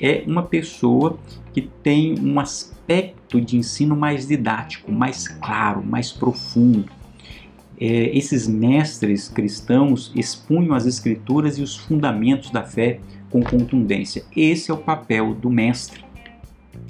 é 0.00 0.22
uma 0.26 0.42
pessoa 0.42 1.18
que 1.52 1.62
tem 1.62 2.18
um 2.20 2.38
aspecto 2.38 3.40
de 3.40 3.56
ensino 3.56 3.96
mais 3.96 4.26
didático, 4.26 4.92
mais 4.92 5.28
claro, 5.28 5.84
mais 5.84 6.12
profundo. 6.12 6.86
É, 7.80 8.16
esses 8.16 8.48
mestres 8.48 9.28
cristãos 9.28 10.12
expunham 10.14 10.74
as 10.74 10.86
escrituras 10.86 11.58
e 11.58 11.62
os 11.62 11.76
fundamentos 11.76 12.50
da 12.50 12.62
fé 12.62 13.00
com 13.30 13.42
contundência. 13.42 14.24
Esse 14.36 14.70
é 14.70 14.74
o 14.74 14.78
papel 14.78 15.34
do 15.34 15.50
mestre. 15.50 16.04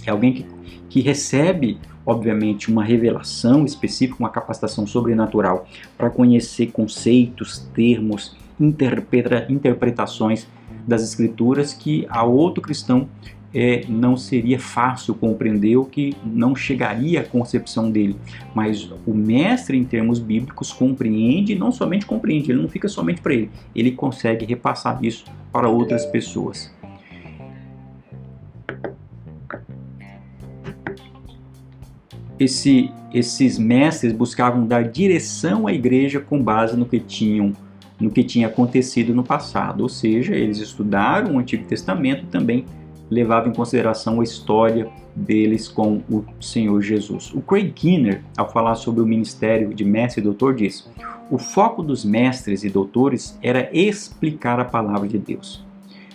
É 0.06 0.10
alguém 0.10 0.32
que, 0.32 0.46
que 0.88 1.00
recebe 1.00 1.78
obviamente, 2.08 2.72
uma 2.72 2.82
revelação 2.82 3.66
específica, 3.66 4.16
uma 4.18 4.30
capacitação 4.30 4.86
sobrenatural 4.86 5.68
para 5.98 6.08
conhecer 6.08 6.68
conceitos, 6.68 7.68
termos, 7.74 8.34
interpreta, 8.60 9.46
interpretações 9.48 10.46
das 10.86 11.02
Escrituras 11.02 11.72
que 11.72 12.06
a 12.08 12.24
outro 12.24 12.62
cristão 12.62 13.08
é, 13.54 13.84
não 13.88 14.16
seria 14.16 14.58
fácil 14.58 15.14
compreender 15.14 15.76
ou 15.76 15.84
que 15.84 16.14
não 16.24 16.54
chegaria 16.54 17.20
à 17.20 17.24
concepção 17.24 17.90
dele. 17.90 18.16
Mas 18.54 18.90
o 19.06 19.14
mestre, 19.14 19.76
em 19.76 19.84
termos 19.84 20.18
bíblicos, 20.18 20.72
compreende, 20.72 21.54
não 21.54 21.72
somente 21.72 22.04
compreende, 22.04 22.52
ele 22.52 22.60
não 22.60 22.68
fica 22.68 22.88
somente 22.88 23.20
para 23.20 23.34
ele, 23.34 23.50
ele 23.74 23.92
consegue 23.92 24.44
repassar 24.44 24.98
isso 25.02 25.24
para 25.52 25.68
outras 25.68 26.04
pessoas. 26.04 26.70
esse, 32.38 32.90
esses 33.12 33.58
mestres 33.58 34.12
buscavam 34.12 34.66
dar 34.66 34.84
direção 34.84 35.66
à 35.66 35.72
igreja 35.72 36.20
com 36.20 36.40
base 36.42 36.76
no 36.76 36.86
que 36.86 37.00
tinham 37.00 37.52
no 38.00 38.10
que 38.10 38.22
tinha 38.22 38.46
acontecido 38.46 39.14
no 39.14 39.24
passado, 39.24 39.82
ou 39.82 39.88
seja, 39.88 40.34
eles 40.34 40.58
estudaram 40.58 41.34
o 41.34 41.38
Antigo 41.38 41.64
Testamento 41.64 42.24
e 42.24 42.26
também 42.26 42.64
levavam 43.10 43.50
em 43.50 43.54
consideração 43.54 44.20
a 44.20 44.24
história 44.24 44.88
deles 45.16 45.66
com 45.68 46.02
o 46.10 46.24
Senhor 46.40 46.80
Jesus. 46.80 47.32
O 47.34 47.40
Craig 47.40 47.72
Kinner, 47.72 48.22
ao 48.36 48.50
falar 48.50 48.74
sobre 48.76 49.00
o 49.00 49.06
ministério 49.06 49.74
de 49.74 49.84
mestre 49.84 50.20
e 50.20 50.24
doutor, 50.24 50.54
diz: 50.54 50.88
o 51.30 51.38
foco 51.38 51.82
dos 51.82 52.04
mestres 52.04 52.64
e 52.64 52.70
doutores 52.70 53.38
era 53.42 53.68
explicar 53.72 54.60
a 54.60 54.64
palavra 54.64 55.08
de 55.08 55.18
Deus, 55.18 55.64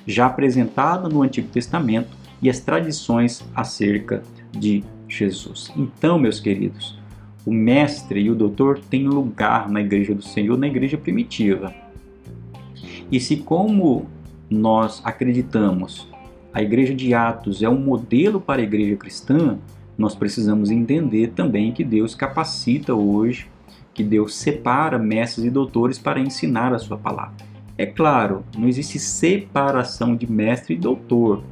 já 0.08 0.28
apresentada 0.28 1.10
no 1.10 1.22
Antigo 1.22 1.50
Testamento 1.50 2.10
e 2.42 2.50
as 2.50 2.60
tradições 2.60 3.44
acerca 3.56 4.24
de 4.52 4.84
Jesus. 5.08 5.72
Então, 5.76 6.18
meus 6.18 6.40
queridos, 6.40 6.98
o 7.46 7.52
mestre 7.52 8.22
e 8.22 8.30
o 8.30 8.36
doutor 8.36 8.80
têm 8.80 9.08
lugar 9.08 9.70
na 9.70 9.82
igreja 9.82 10.14
do 10.14 10.22
Senhor, 10.22 10.58
na 10.58 10.68
igreja 10.68 10.98
primitiva. 10.98 11.74
E 13.12 13.20
se, 13.20 13.38
como 13.38 14.08
nós 14.50 15.02
acreditamos, 15.04 16.08
a 16.54 16.62
igreja 16.62 16.94
de 16.94 17.14
Atos 17.14 17.62
é 17.62 17.70
um 17.70 17.80
modelo 17.80 18.40
para 18.40 18.62
a 18.62 18.64
igreja 18.64 18.96
cristã, 18.96 19.58
nós 19.98 20.16
precisamos 20.16 20.72
entender 20.72 21.32
também 21.36 21.72
que 21.72 21.84
Deus 21.84 22.16
capacita 22.16 22.94
hoje, 22.94 23.48
que 23.94 24.04
Deus 24.04 24.36
separa 24.36 24.98
mestres 24.98 25.46
e 25.46 25.50
doutores 25.50 26.00
para 26.00 26.20
ensinar 26.20 26.74
a 26.74 26.80
sua 26.80 26.98
palavra. 26.98 27.36
É 27.78 27.86
claro, 27.86 28.44
não 28.58 28.68
existe 28.68 29.00
separação 29.00 30.16
de 30.16 30.32
mestre 30.32 30.76
e 30.76 30.78
doutor. 30.78 31.44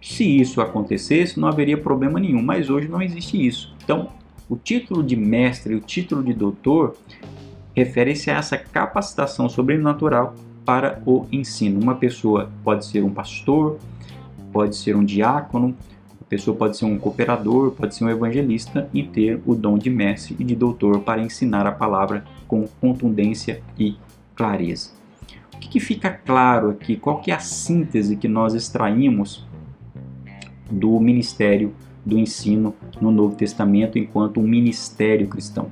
Se 0.00 0.24
isso 0.24 0.60
acontecesse, 0.60 1.38
não 1.38 1.48
haveria 1.48 1.76
problema 1.76 2.20
nenhum, 2.20 2.42
mas 2.42 2.70
hoje 2.70 2.88
não 2.88 3.02
existe 3.02 3.46
isso. 3.46 3.74
Então, 3.82 4.08
o 4.50 4.56
título 4.56 5.00
de 5.00 5.14
mestre, 5.14 5.76
o 5.76 5.80
título 5.80 6.24
de 6.24 6.34
doutor, 6.34 6.96
refere-se 7.72 8.32
a 8.32 8.38
essa 8.38 8.58
capacitação 8.58 9.48
sobrenatural 9.48 10.34
para 10.64 11.00
o 11.06 11.24
ensino. 11.30 11.80
Uma 11.80 11.94
pessoa 11.94 12.50
pode 12.64 12.84
ser 12.84 13.04
um 13.04 13.14
pastor, 13.14 13.78
pode 14.52 14.74
ser 14.74 14.96
um 14.96 15.04
diácono, 15.04 15.76
a 16.20 16.24
pessoa 16.24 16.56
pode 16.56 16.76
ser 16.76 16.84
um 16.84 16.98
cooperador, 16.98 17.70
pode 17.70 17.94
ser 17.94 18.04
um 18.04 18.10
evangelista 18.10 18.90
e 18.92 19.04
ter 19.04 19.40
o 19.46 19.54
dom 19.54 19.78
de 19.78 19.88
mestre 19.88 20.34
e 20.36 20.42
de 20.42 20.56
doutor 20.56 20.98
para 21.00 21.22
ensinar 21.22 21.64
a 21.64 21.72
palavra 21.72 22.24
com 22.48 22.66
contundência 22.80 23.62
e 23.78 23.96
clareza. 24.34 24.90
O 25.54 25.58
que, 25.60 25.68
que 25.68 25.80
fica 25.80 26.10
claro 26.10 26.70
aqui? 26.70 26.96
Qual 26.96 27.20
que 27.20 27.30
é 27.30 27.34
a 27.34 27.38
síntese 27.38 28.16
que 28.16 28.26
nós 28.26 28.54
extraímos 28.54 29.46
do 30.68 30.98
ministério 30.98 31.72
do 32.10 32.18
ensino 32.18 32.74
no 33.00 33.10
Novo 33.10 33.36
Testamento 33.36 33.98
enquanto 33.98 34.40
um 34.40 34.46
ministério 34.46 35.28
cristão? 35.28 35.70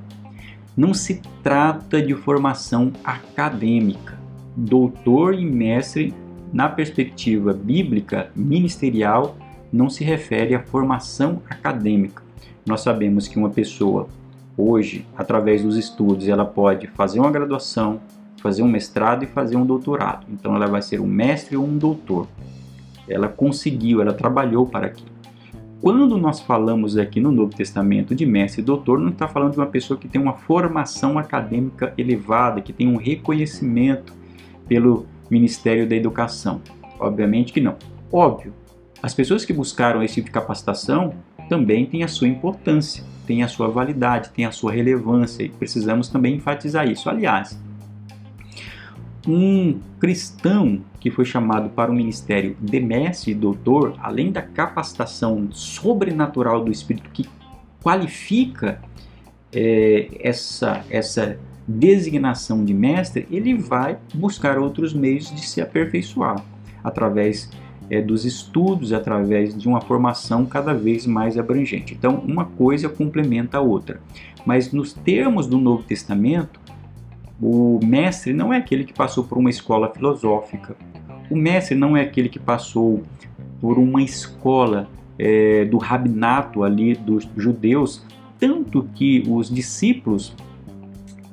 Não 0.75 0.93
se 0.93 1.21
trata 1.43 2.01
de 2.01 2.15
formação 2.15 2.93
acadêmica. 3.03 4.17
Doutor 4.55 5.35
e 5.35 5.45
mestre, 5.45 6.13
na 6.53 6.69
perspectiva 6.69 7.53
bíblica 7.53 8.31
ministerial, 8.35 9.37
não 9.71 9.89
se 9.89 10.03
refere 10.03 10.55
à 10.55 10.63
formação 10.63 11.41
acadêmica. 11.49 12.23
Nós 12.65 12.81
sabemos 12.81 13.27
que 13.27 13.37
uma 13.37 13.49
pessoa, 13.49 14.07
hoje, 14.57 15.05
através 15.17 15.61
dos 15.61 15.77
estudos, 15.77 16.27
ela 16.27 16.45
pode 16.45 16.87
fazer 16.87 17.19
uma 17.19 17.31
graduação, 17.31 17.99
fazer 18.41 18.63
um 18.63 18.67
mestrado 18.67 19.23
e 19.23 19.27
fazer 19.27 19.57
um 19.57 19.65
doutorado. 19.65 20.25
Então 20.29 20.55
ela 20.55 20.67
vai 20.67 20.81
ser 20.81 20.99
um 21.01 21.07
mestre 21.07 21.57
ou 21.57 21.65
um 21.65 21.77
doutor. 21.77 22.27
Ela 23.07 23.27
conseguiu, 23.27 24.01
ela 24.01 24.13
trabalhou 24.13 24.65
para 24.65 24.87
aquilo. 24.87 25.18
Quando 25.81 26.17
nós 26.17 26.41
falamos 26.41 26.97
aqui 26.97 27.21
no 27.21 27.31
Novo 27.31 27.55
Testamento 27.55 28.13
de 28.13 28.25
mestre 28.25 28.61
e 28.61 28.65
doutor, 28.65 28.99
não 28.99 29.09
está 29.09 29.29
falando 29.29 29.53
de 29.53 29.59
uma 29.59 29.65
pessoa 29.65 29.97
que 29.97 30.09
tem 30.09 30.21
uma 30.21 30.33
formação 30.33 31.17
acadêmica 31.17 31.93
elevada, 31.97 32.59
que 32.59 32.73
tem 32.73 32.85
um 32.85 32.97
reconhecimento 32.97 34.13
pelo 34.67 35.05
Ministério 35.31 35.87
da 35.87 35.95
Educação. 35.95 36.61
Obviamente 36.99 37.53
que 37.53 37.61
não. 37.61 37.77
Óbvio, 38.11 38.53
as 39.01 39.13
pessoas 39.13 39.45
que 39.45 39.53
buscaram 39.53 40.03
esse 40.03 40.15
tipo 40.15 40.25
de 40.25 40.33
capacitação 40.33 41.13
também 41.47 41.85
têm 41.85 42.03
a 42.03 42.09
sua 42.09 42.27
importância, 42.27 43.01
têm 43.25 43.41
a 43.41 43.47
sua 43.47 43.69
validade, 43.69 44.31
têm 44.31 44.45
a 44.45 44.51
sua 44.51 44.73
relevância 44.73 45.43
e 45.43 45.49
precisamos 45.49 46.09
também 46.09 46.35
enfatizar 46.35 46.89
isso. 46.89 47.09
Aliás, 47.09 47.57
um 49.25 49.79
cristão 49.97 50.81
que 50.99 51.09
foi 51.09 51.25
chamado 51.25 51.69
para 51.69 51.91
o 51.91 51.95
ministério 51.95 52.55
de 52.59 52.79
mestre 52.79 53.31
e 53.31 53.35
doutor, 53.35 53.95
além 54.01 54.31
da 54.31 54.41
capacitação 54.41 55.47
sobrenatural 55.51 56.63
do 56.63 56.71
Espírito 56.71 57.09
que 57.11 57.27
qualifica 57.81 58.81
é, 59.53 60.09
essa, 60.19 60.83
essa 60.89 61.39
designação 61.67 62.65
de 62.65 62.73
mestre, 62.73 63.27
ele 63.31 63.55
vai 63.55 63.97
buscar 64.13 64.57
outros 64.57 64.93
meios 64.93 65.33
de 65.33 65.45
se 65.45 65.61
aperfeiçoar 65.61 66.43
através 66.83 67.49
é, 67.89 68.01
dos 68.01 68.25
estudos, 68.25 68.93
através 68.93 69.57
de 69.57 69.67
uma 69.67 69.81
formação 69.81 70.45
cada 70.45 70.73
vez 70.73 71.05
mais 71.05 71.37
abrangente. 71.37 71.93
Então, 71.93 72.15
uma 72.15 72.45
coisa 72.45 72.87
complementa 72.89 73.57
a 73.57 73.61
outra. 73.61 74.01
Mas 74.45 74.71
nos 74.71 74.93
termos 74.93 75.47
do 75.47 75.57
Novo 75.57 75.83
Testamento, 75.83 76.59
o 77.41 77.79
mestre 77.83 78.33
não 78.33 78.53
é 78.53 78.57
aquele 78.57 78.83
que 78.83 78.93
passou 78.93 79.23
por 79.23 79.37
uma 79.37 79.49
escola 79.49 79.89
filosófica. 79.93 80.75
O 81.29 81.35
mestre 81.35 81.75
não 81.75 81.95
é 81.95 82.01
aquele 82.01 82.27
que 82.27 82.39
passou 82.39 83.03
por 83.61 83.77
uma 83.77 84.01
escola 84.01 84.89
é, 85.17 85.65
do 85.65 85.77
rabinato 85.77 86.63
ali 86.63 86.95
dos 86.95 87.29
judeus, 87.37 88.05
tanto 88.39 88.87
que 88.95 89.23
os 89.27 89.49
discípulos 89.49 90.33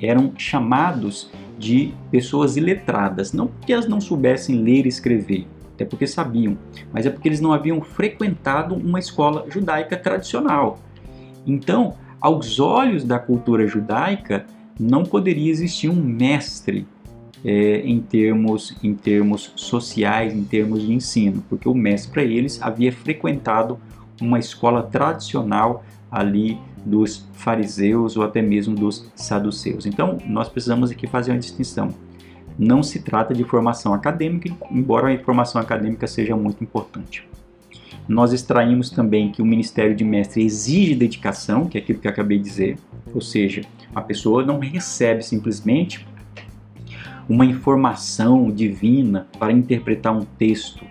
eram 0.00 0.32
chamados 0.36 1.30
de 1.58 1.94
pessoas 2.10 2.56
iletradas, 2.56 3.32
não 3.32 3.46
porque 3.46 3.72
elas 3.72 3.88
não 3.88 4.00
soubessem 4.00 4.56
ler 4.56 4.84
e 4.84 4.88
escrever, 4.88 5.46
até 5.74 5.84
porque 5.84 6.06
sabiam, 6.06 6.58
mas 6.92 7.06
é 7.06 7.10
porque 7.10 7.28
eles 7.28 7.40
não 7.40 7.52
haviam 7.52 7.80
frequentado 7.80 8.74
uma 8.74 8.98
escola 8.98 9.46
judaica 9.48 9.96
tradicional. 9.96 10.78
Então, 11.46 11.94
aos 12.20 12.58
olhos 12.60 13.04
da 13.04 13.18
cultura 13.18 13.66
judaica, 13.66 14.44
não 14.78 15.04
poderia 15.04 15.50
existir 15.50 15.88
um 15.88 16.02
mestre 16.02 16.86
é, 17.44 17.80
em, 17.80 18.00
termos, 18.00 18.76
em 18.82 18.94
termos 18.94 19.52
sociais, 19.56 20.34
em 20.34 20.44
termos 20.44 20.82
de 20.82 20.92
ensino, 20.92 21.42
porque 21.48 21.68
o 21.68 21.74
mestre 21.74 22.12
para 22.12 22.22
eles 22.22 22.60
havia 22.60 22.92
frequentado 22.92 23.78
uma 24.20 24.38
escola 24.38 24.82
tradicional 24.82 25.84
ali 26.10 26.58
dos 26.84 27.28
fariseus 27.32 28.16
ou 28.16 28.22
até 28.22 28.40
mesmo 28.40 28.74
dos 28.74 29.10
saduceus. 29.14 29.86
Então, 29.86 30.18
nós 30.26 30.48
precisamos 30.48 30.90
aqui 30.90 31.06
fazer 31.06 31.32
uma 31.32 31.38
distinção. 31.38 31.88
Não 32.58 32.82
se 32.82 33.00
trata 33.00 33.34
de 33.34 33.44
formação 33.44 33.92
acadêmica, 33.92 34.50
embora 34.70 35.12
a 35.12 35.18
formação 35.18 35.60
acadêmica 35.60 36.06
seja 36.06 36.34
muito 36.34 36.62
importante. 36.62 37.28
Nós 38.08 38.32
extraímos 38.32 38.88
também 38.88 39.32
que 39.32 39.42
o 39.42 39.44
ministério 39.44 39.94
de 39.94 40.04
mestre 40.04 40.44
exige 40.44 40.94
dedicação, 40.94 41.66
que 41.66 41.76
é 41.76 41.80
aquilo 41.80 41.98
que 41.98 42.06
eu 42.06 42.10
acabei 42.10 42.38
de 42.38 42.44
dizer, 42.44 42.78
ou 43.12 43.20
seja, 43.20 43.62
a 43.94 44.00
pessoa 44.00 44.44
não 44.44 44.58
recebe 44.58 45.22
simplesmente 45.22 46.06
uma 47.28 47.44
informação 47.44 48.50
divina 48.50 49.26
para 49.38 49.52
interpretar 49.52 50.16
um 50.16 50.24
texto 50.24 50.84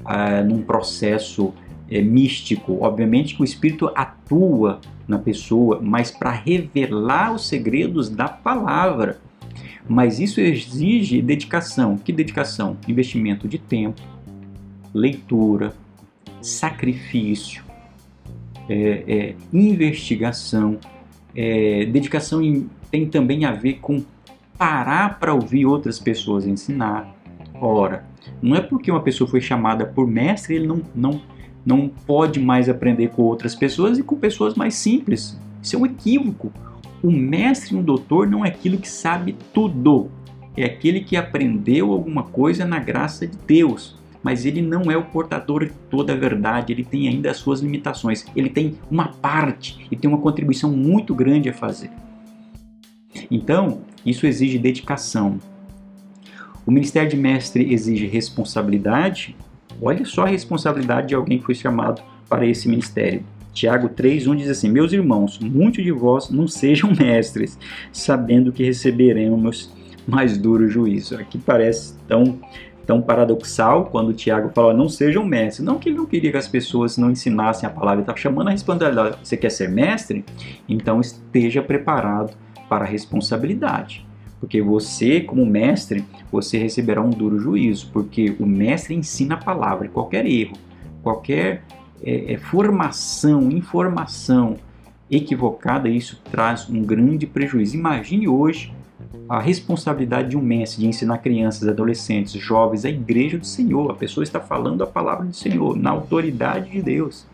uh, 0.00 0.44
num 0.46 0.62
processo 0.62 1.52
é, 1.90 2.00
místico. 2.00 2.78
Obviamente 2.80 3.34
que 3.34 3.42
o 3.42 3.44
Espírito 3.44 3.90
atua 3.94 4.80
na 5.06 5.18
pessoa, 5.18 5.80
mas 5.82 6.10
para 6.10 6.30
revelar 6.30 7.34
os 7.34 7.48
segredos 7.48 8.08
da 8.08 8.28
palavra. 8.28 9.18
Mas 9.88 10.20
isso 10.20 10.40
exige 10.40 11.20
dedicação. 11.20 11.96
Que 11.96 12.12
dedicação? 12.12 12.76
Investimento 12.86 13.48
de 13.48 13.58
tempo, 13.58 14.00
leitura, 14.94 15.74
sacrifício, 16.40 17.64
é, 18.68 19.04
é, 19.08 19.34
investigação. 19.52 20.78
É, 21.34 21.86
dedicação 21.86 22.40
tem 22.90 23.06
também 23.06 23.44
a 23.44 23.52
ver 23.52 23.74
com 23.74 24.02
parar 24.58 25.18
para 25.18 25.32
ouvir 25.32 25.66
outras 25.66 25.98
pessoas 25.98 26.46
ensinar. 26.46 27.14
Ora, 27.54 28.04
não 28.42 28.56
é 28.56 28.60
porque 28.60 28.90
uma 28.90 29.00
pessoa 29.00 29.28
foi 29.28 29.40
chamada 29.40 29.86
por 29.86 30.06
mestre, 30.06 30.56
ele 30.56 30.66
não, 30.66 30.82
não, 30.94 31.20
não 31.64 31.88
pode 31.88 32.40
mais 32.40 32.68
aprender 32.68 33.08
com 33.08 33.22
outras 33.22 33.54
pessoas 33.54 33.98
e 33.98 34.02
com 34.02 34.16
pessoas 34.16 34.54
mais 34.54 34.74
simples. 34.74 35.38
Isso 35.62 35.76
é 35.76 35.78
um 35.78 35.86
equívoco. 35.86 36.52
O 37.02 37.10
mestre 37.10 37.76
um 37.76 37.82
doutor 37.82 38.26
não 38.26 38.44
é 38.44 38.48
aquilo 38.48 38.76
que 38.78 38.88
sabe 38.88 39.36
tudo, 39.54 40.10
é 40.56 40.64
aquele 40.64 41.00
que 41.00 41.16
aprendeu 41.16 41.92
alguma 41.92 42.24
coisa 42.24 42.64
na 42.64 42.78
graça 42.78 43.26
de 43.26 43.36
Deus 43.46 43.99
mas 44.22 44.44
ele 44.44 44.60
não 44.62 44.90
é 44.90 44.96
o 44.96 45.04
portador 45.04 45.64
de 45.64 45.72
toda 45.90 46.12
a 46.12 46.16
verdade, 46.16 46.72
ele 46.72 46.84
tem 46.84 47.08
ainda 47.08 47.30
as 47.30 47.38
suas 47.38 47.60
limitações, 47.60 48.24
ele 48.36 48.50
tem 48.50 48.78
uma 48.90 49.08
parte 49.08 49.86
e 49.90 49.96
tem 49.96 50.08
uma 50.08 50.20
contribuição 50.20 50.70
muito 50.70 51.14
grande 51.14 51.48
a 51.48 51.54
fazer. 51.54 51.90
Então, 53.30 53.82
isso 54.04 54.26
exige 54.26 54.58
dedicação. 54.58 55.38
O 56.66 56.70
ministério 56.70 57.10
de 57.10 57.16
mestre 57.16 57.72
exige 57.72 58.06
responsabilidade. 58.06 59.36
Olha 59.80 60.04
só 60.04 60.24
a 60.24 60.28
responsabilidade 60.28 61.08
de 61.08 61.14
alguém 61.14 61.38
que 61.38 61.44
foi 61.44 61.54
chamado 61.54 62.02
para 62.28 62.46
esse 62.46 62.68
ministério. 62.68 63.24
Tiago 63.52 63.88
3:1 63.88 64.36
diz 64.36 64.48
assim: 64.48 64.70
Meus 64.70 64.92
irmãos, 64.92 65.38
muitos 65.38 65.82
de 65.82 65.90
vós 65.90 66.30
não 66.30 66.46
sejam 66.46 66.92
mestres, 66.94 67.58
sabendo 67.92 68.52
que 68.52 68.62
receberemos 68.62 69.72
mais 70.06 70.36
duro 70.38 70.68
juízo. 70.68 71.16
Aqui 71.16 71.38
parece 71.38 71.94
tão 72.06 72.38
tão 72.90 73.00
paradoxal 73.00 73.84
quando 73.84 74.08
o 74.08 74.12
Tiago 74.12 74.50
fala 74.52 74.74
não 74.74 74.88
sejam 74.88 75.24
mestres. 75.24 75.64
Não 75.64 75.78
que 75.78 75.90
ele 75.90 75.96
não 75.96 76.06
queria 76.06 76.32
que 76.32 76.36
as 76.36 76.48
pessoas 76.48 76.98
não 76.98 77.12
ensinassem 77.12 77.64
a 77.64 77.70
palavra, 77.70 78.00
ele 78.00 78.02
está 78.02 78.16
chamando 78.16 78.48
a 78.48 78.50
responsabilidade. 78.50 79.16
Você 79.22 79.36
quer 79.36 79.50
ser 79.50 79.68
mestre? 79.68 80.24
Então 80.68 81.00
esteja 81.00 81.62
preparado 81.62 82.36
para 82.68 82.84
a 82.84 82.88
responsabilidade. 82.88 84.04
Porque 84.40 84.60
você, 84.60 85.20
como 85.20 85.46
mestre, 85.46 86.04
você 86.32 86.58
receberá 86.58 87.00
um 87.00 87.10
duro 87.10 87.38
juízo, 87.38 87.90
porque 87.92 88.34
o 88.40 88.46
mestre 88.46 88.92
ensina 88.92 89.36
a 89.36 89.38
palavra, 89.38 89.86
qualquer 89.86 90.26
erro 90.26 90.56
qualquer 91.00 91.62
é, 92.02 92.32
é, 92.34 92.36
formação, 92.38 93.52
informação 93.52 94.56
equivocada, 95.08 95.88
isso 95.88 96.20
traz 96.28 96.68
um 96.68 96.82
grande 96.82 97.24
prejuízo. 97.24 97.76
Imagine 97.76 98.26
hoje 98.26 98.72
a 99.28 99.40
responsabilidade 99.40 100.30
de 100.30 100.36
um 100.36 100.42
mestre 100.42 100.82
de 100.82 100.88
ensinar 100.88 101.18
crianças, 101.18 101.68
adolescentes, 101.68 102.32
jovens, 102.32 102.84
a 102.84 102.90
igreja 102.90 103.38
do 103.38 103.46
Senhor. 103.46 103.90
A 103.90 103.94
pessoa 103.94 104.24
está 104.24 104.40
falando 104.40 104.82
a 104.82 104.86
palavra 104.86 105.26
do 105.26 105.34
Senhor, 105.34 105.76
na 105.76 105.90
autoridade 105.90 106.70
de 106.70 106.82
Deus. 106.82 107.26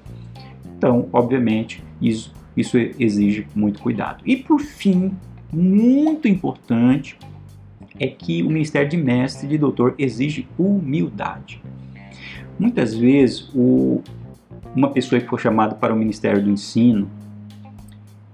Então, 0.77 1.09
obviamente, 1.13 1.83
isso, 2.01 2.33
isso 2.57 2.77
exige 2.77 3.47
muito 3.55 3.81
cuidado. 3.81 4.23
E 4.27 4.37
por 4.37 4.61
fim, 4.61 5.13
muito 5.53 6.29
importante, 6.29 7.19
é 7.99 8.07
que 8.07 8.43
o 8.43 8.49
ministério 8.49 8.89
de 8.89 8.97
mestre 8.97 9.47
e 9.47 9.51
de 9.51 9.59
doutor 9.59 9.95
exige 9.99 10.47
humildade. 10.59 11.63
Muitas 12.59 12.95
vezes, 12.95 13.51
o, 13.55 14.03
uma 14.75 14.91
pessoa 14.91 15.21
que 15.21 15.27
for 15.27 15.41
chamada 15.41 15.75
para 15.75 15.95
o 15.95 15.97
ministério 15.97 16.43
do 16.43 16.51
ensino 16.51 17.09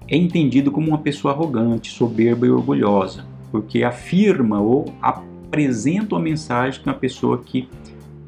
é 0.08 0.16
entendido 0.16 0.70
como 0.70 0.88
uma 0.88 0.98
pessoa 0.98 1.32
arrogante, 1.32 1.92
soberba 1.92 2.46
e 2.46 2.50
orgulhosa, 2.50 3.24
porque 3.52 3.84
afirma 3.84 4.58
ou 4.58 4.92
apresenta 5.00 6.14
uma 6.14 6.22
mensagem 6.22 6.80
que 6.80 6.88
uma 6.88 6.94
pessoa 6.94 7.38
que 7.38 7.68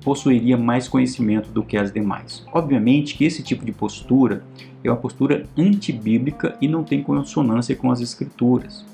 possuiria 0.03 0.59
mais 0.59 0.87
conhecimento 0.87 1.49
do 1.49 1.63
que 1.63 1.79
as 1.79 1.91
demais. 1.91 2.45
Obviamente 2.53 3.17
que 3.17 3.25
esse 3.25 3.43
tipo 3.43 3.65
de 3.65 3.73
postura 3.73 4.45
é 4.85 4.91
uma 4.91 4.99
postura 4.99 5.47
antibíblica 5.57 6.57
e 6.61 6.69
não 6.69 6.85
tem 6.85 7.03
consonância 7.03 7.75
com 7.75 7.91
as 7.91 8.03
escrituras. 8.03 8.85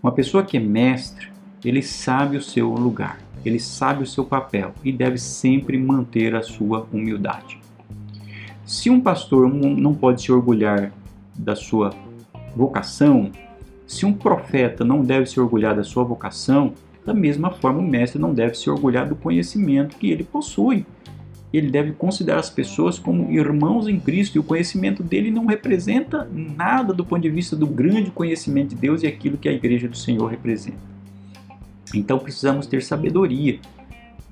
Uma 0.00 0.12
pessoa 0.12 0.44
que 0.44 0.56
é 0.56 0.60
mestre, 0.60 1.26
ele 1.64 1.82
sabe 1.82 2.36
o 2.36 2.42
seu 2.42 2.70
lugar, 2.70 3.18
ele 3.44 3.58
sabe 3.58 4.04
o 4.04 4.06
seu 4.06 4.24
papel 4.24 4.72
e 4.84 4.92
deve 4.92 5.18
sempre 5.18 5.76
manter 5.76 6.36
a 6.36 6.42
sua 6.42 6.86
humildade. 6.92 7.58
Se 8.64 8.88
um 8.88 9.00
pastor 9.00 9.52
não 9.52 9.92
pode 9.92 10.22
se 10.22 10.30
orgulhar 10.30 10.92
da 11.34 11.56
sua 11.56 11.92
vocação, 12.54 13.32
se 13.92 14.06
um 14.06 14.12
profeta 14.12 14.84
não 14.84 15.04
deve 15.04 15.26
se 15.26 15.38
orgulhar 15.38 15.76
da 15.76 15.84
sua 15.84 16.02
vocação, 16.02 16.72
da 17.04 17.12
mesma 17.12 17.50
forma, 17.50 17.80
o 17.80 17.82
mestre 17.82 18.20
não 18.20 18.32
deve 18.32 18.54
se 18.54 18.70
orgulhar 18.70 19.08
do 19.08 19.16
conhecimento 19.16 19.96
que 19.96 20.10
ele 20.10 20.24
possui. 20.24 20.86
Ele 21.52 21.70
deve 21.70 21.92
considerar 21.92 22.38
as 22.38 22.48
pessoas 22.48 22.98
como 22.98 23.30
irmãos 23.30 23.86
em 23.86 24.00
Cristo 24.00 24.36
e 24.36 24.38
o 24.38 24.42
conhecimento 24.42 25.02
dele 25.02 25.30
não 25.30 25.44
representa 25.44 26.26
nada 26.32 26.94
do 26.94 27.04
ponto 27.04 27.20
de 27.20 27.28
vista 27.28 27.54
do 27.54 27.66
grande 27.66 28.10
conhecimento 28.10 28.70
de 28.70 28.76
Deus 28.76 29.02
e 29.02 29.06
aquilo 29.06 29.36
que 29.36 29.48
a 29.48 29.52
igreja 29.52 29.86
do 29.86 29.96
Senhor 29.96 30.26
representa. 30.26 30.78
Então 31.94 32.18
precisamos 32.18 32.66
ter 32.66 32.82
sabedoria 32.82 33.58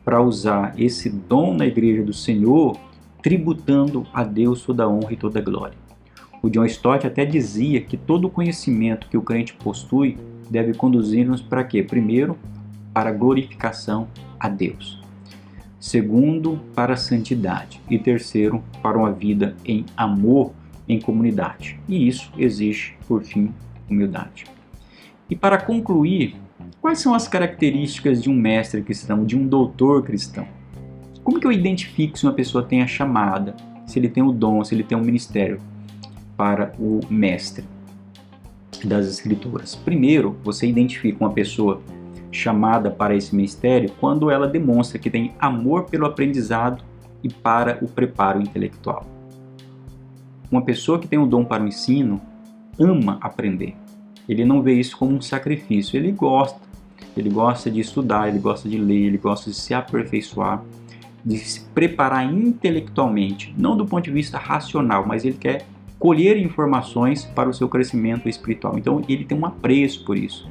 para 0.03 0.23
usar 0.23 0.73
esse 0.79 1.11
dom 1.11 1.53
na 1.53 1.67
igreja 1.67 2.03
do 2.03 2.15
Senhor, 2.15 2.79
tributando 3.23 4.07
a 4.15 4.25
Deus 4.25 4.63
toda 4.63 4.85
a 4.85 4.89
honra 4.89 5.13
e 5.13 5.17
toda 5.17 5.39
a 5.39 5.43
glória. 5.43 5.90
O 6.43 6.49
John 6.49 6.65
Stott 6.65 7.07
até 7.07 7.25
dizia 7.25 7.81
que 7.81 7.97
todo 7.97 8.27
o 8.27 8.31
conhecimento 8.31 9.09
que 9.09 9.17
o 9.17 9.23
crente 9.23 9.53
possui 9.55 10.17
deve 10.49 10.73
conduzir-nos 10.73 11.43
para 11.43 11.65
quê? 11.65 11.83
Primeiro, 11.83 12.39
para 12.95 13.11
a 13.11 13.13
glorificação 13.13 14.09
a 14.39 14.49
Deus. 14.49 15.01
Segundo, 15.79 16.59
para 16.75 16.95
a 16.95 16.97
santidade. 16.97 17.81
E 17.89 17.99
terceiro, 17.99 18.63
para 18.83 18.99
uma 18.99 19.13
vida 19.13 19.55
em 19.65 19.85
amor 19.97 20.53
em 20.89 21.01
comunidade. 21.01 21.79
E 21.89 22.09
isso 22.09 22.33
exige, 22.37 22.95
por 23.07 23.23
fim, 23.23 23.53
humildade. 23.89 24.47
E 25.29 25.37
para 25.37 25.59
concluir, 25.59 26.37
quais 26.81 26.99
são 26.99 27.15
as 27.15 27.29
características 27.29 28.23
de 28.23 28.29
um 28.29 28.35
mestre 28.35 28.83
cristão, 28.83 29.25
de 29.25 29.37
um 29.37 29.47
doutor 29.47 30.03
cristão? 30.03 30.47
Como 31.23 31.39
que 31.39 31.47
eu 31.47 31.53
identifico 31.53 32.19
se 32.19 32.27
uma 32.27 32.33
pessoa 32.33 32.65
tem 32.65 32.83
a 32.83 32.87
chamada, 32.87 33.55
se 33.87 33.99
ele 33.99 34.09
tem 34.09 34.23
o 34.23 34.33
dom, 34.33 34.65
se 34.65 34.75
ele 34.75 34.83
tem 34.83 34.99
um 34.99 35.05
ministério 35.05 35.61
para 36.41 36.73
o 36.79 37.01
mestre 37.11 37.67
das 38.83 39.05
escrituras? 39.07 39.75
Primeiro, 39.75 40.39
você 40.43 40.67
identifica 40.67 41.23
uma 41.23 41.35
pessoa 41.35 41.83
chamada 42.33 42.91
para 42.91 43.15
esse 43.15 43.37
ministério 43.37 43.93
quando 44.01 44.31
ela 44.31 44.49
demonstra 44.49 44.99
que 44.99 45.11
tem 45.11 45.35
amor 45.39 45.85
pelo 45.85 46.07
aprendizado 46.07 46.83
e 47.23 47.29
para 47.29 47.79
o 47.83 47.89
preparo 47.89 48.41
intelectual. 48.41 49.05
Uma 50.51 50.63
pessoa 50.63 50.99
que 50.99 51.07
tem 51.07 51.19
o 51.19 51.25
um 51.25 51.29
dom 51.29 51.45
para 51.45 51.63
o 51.63 51.69
ensino 51.69 52.19
ama 52.79 53.19
aprender. 53.21 53.77
Ele 54.27 54.43
não 54.43 54.63
vê 54.63 54.73
isso 54.73 54.97
como 54.97 55.15
um 55.15 55.21
sacrifício, 55.21 55.99
ele 55.99 56.11
gosta. 56.11 56.59
Ele 57.15 57.29
gosta 57.29 57.71
de 57.71 57.81
estudar, 57.81 58.29
ele 58.29 58.39
gosta 58.39 58.67
de 58.67 58.79
ler, 58.79 59.09
ele 59.09 59.19
gosta 59.19 59.51
de 59.51 59.57
se 59.57 59.75
aperfeiçoar, 59.75 60.65
de 61.23 61.37
se 61.37 61.61
preparar 61.75 62.33
intelectualmente, 62.33 63.55
não 63.59 63.77
do 63.77 63.85
ponto 63.85 64.05
de 64.05 64.11
vista 64.11 64.39
racional, 64.39 65.05
mas 65.07 65.23
ele 65.27 65.37
quer 65.37 65.67
colher 66.01 66.37
informações 66.37 67.25
para 67.25 67.49
o 67.49 67.55
seu 67.55 67.69
crescimento 67.69 68.29
espiritual. 68.29 68.77
Então 68.77 69.05
ele 69.09 69.25
tem 69.25 69.39
um 69.39 69.47
apreço 69.47 70.05
por 70.05 70.19
isso 70.19 70.51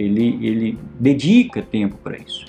ele, 0.00 0.38
ele 0.46 0.78
dedica 0.98 1.60
tempo 1.60 1.96
para 1.96 2.16
isso. 2.16 2.46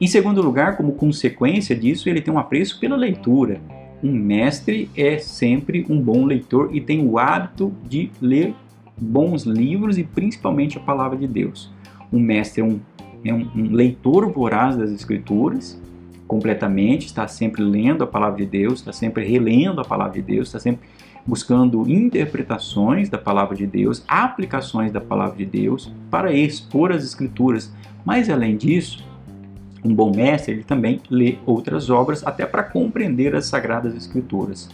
Em 0.00 0.06
segundo 0.06 0.40
lugar, 0.40 0.76
como 0.76 0.92
consequência 0.92 1.74
disso, 1.74 2.08
ele 2.08 2.20
tem 2.20 2.32
um 2.32 2.38
apreço 2.38 2.78
pela 2.78 2.96
leitura. 2.96 3.60
Um 4.02 4.12
mestre 4.12 4.88
é 4.96 5.18
sempre 5.18 5.84
um 5.90 6.00
bom 6.00 6.24
leitor 6.24 6.70
e 6.72 6.80
tem 6.80 7.04
o 7.04 7.18
hábito 7.18 7.72
de 7.88 8.10
ler 8.20 8.54
bons 8.96 9.42
livros 9.42 9.98
e 9.98 10.04
principalmente 10.04 10.78
a 10.78 10.80
palavra 10.80 11.18
de 11.18 11.26
Deus. 11.26 11.72
Um 12.12 12.20
mestre 12.20 12.62
é 12.62 12.64
um, 12.64 12.80
é 13.24 13.34
um, 13.34 13.50
um 13.56 13.72
leitor 13.72 14.30
voraz 14.30 14.76
das 14.76 14.92
Escrituras, 14.92 15.80
completamente, 16.28 17.06
está 17.06 17.26
sempre 17.26 17.62
lendo 17.62 18.04
a 18.04 18.06
palavra 18.06 18.36
de 18.38 18.46
Deus, 18.46 18.80
está 18.80 18.92
sempre 18.92 19.24
relendo 19.24 19.80
a 19.80 19.84
palavra 19.84 20.12
de 20.12 20.22
Deus, 20.22 20.48
está 20.48 20.60
sempre 20.60 20.88
buscando 21.28 21.86
interpretações 21.86 23.10
da 23.10 23.18
palavra 23.18 23.54
de 23.54 23.66
Deus, 23.66 24.02
aplicações 24.08 24.90
da 24.90 24.98
palavra 24.98 25.36
de 25.36 25.44
Deus 25.44 25.92
para 26.10 26.32
expor 26.32 26.90
as 26.90 27.04
escrituras. 27.04 27.70
Mas 28.02 28.30
além 28.30 28.56
disso, 28.56 29.04
um 29.84 29.94
bom 29.94 30.10
mestre 30.10 30.54
ele 30.54 30.64
também 30.64 31.02
lê 31.10 31.36
outras 31.44 31.90
obras 31.90 32.26
até 32.26 32.46
para 32.46 32.62
compreender 32.62 33.36
as 33.36 33.44
sagradas 33.44 33.94
escrituras. 33.94 34.70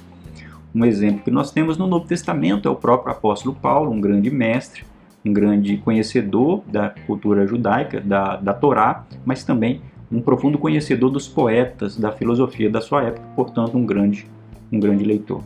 Um 0.73 0.85
exemplo 0.85 1.25
que 1.25 1.31
nós 1.31 1.51
temos 1.51 1.77
no 1.77 1.89
Novo 1.89 2.07
Testamento 2.07 2.69
é 2.69 2.71
o 2.71 2.77
próprio 2.77 3.13
apóstolo 3.13 3.57
Paulo, 3.57 3.91
um 3.91 4.01
grande 4.01 4.31
mestre, 4.31 4.85
um 5.25 5.33
grande 5.33 5.79
conhecedor 5.79 6.63
da 6.71 6.91
cultura 7.05 7.49
judaica, 7.49 8.01
da, 8.01 8.37
da 8.37 8.55
Torá, 8.55 9.05
mas 9.25 9.43
também 9.43 9.81
um 10.11 10.21
profundo 10.21 10.57
conhecedor 10.57 11.11
dos 11.11 11.27
poetas, 11.27 11.97
da 11.97 12.13
filosofia 12.13 12.71
da 12.71 12.81
sua 12.81 13.03
época, 13.03 13.27
portanto 13.35 13.77
um 13.77 13.85
grande, 13.85 14.25
um 14.71 14.79
grande 14.79 15.03
leitor 15.03 15.43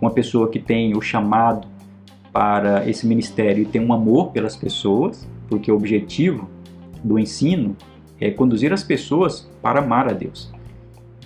uma 0.00 0.10
pessoa 0.10 0.48
que 0.48 0.58
tem 0.58 0.96
o 0.96 1.00
chamado 1.00 1.66
para 2.32 2.88
esse 2.88 3.06
ministério 3.06 3.62
e 3.62 3.66
tem 3.66 3.80
um 3.80 3.92
amor 3.92 4.30
pelas 4.30 4.56
pessoas, 4.56 5.28
porque 5.48 5.72
o 5.72 5.76
objetivo 5.76 6.48
do 7.02 7.18
ensino 7.18 7.76
é 8.20 8.30
conduzir 8.30 8.72
as 8.72 8.82
pessoas 8.82 9.48
para 9.62 9.80
amar 9.80 10.08
a 10.08 10.12
Deus. 10.12 10.52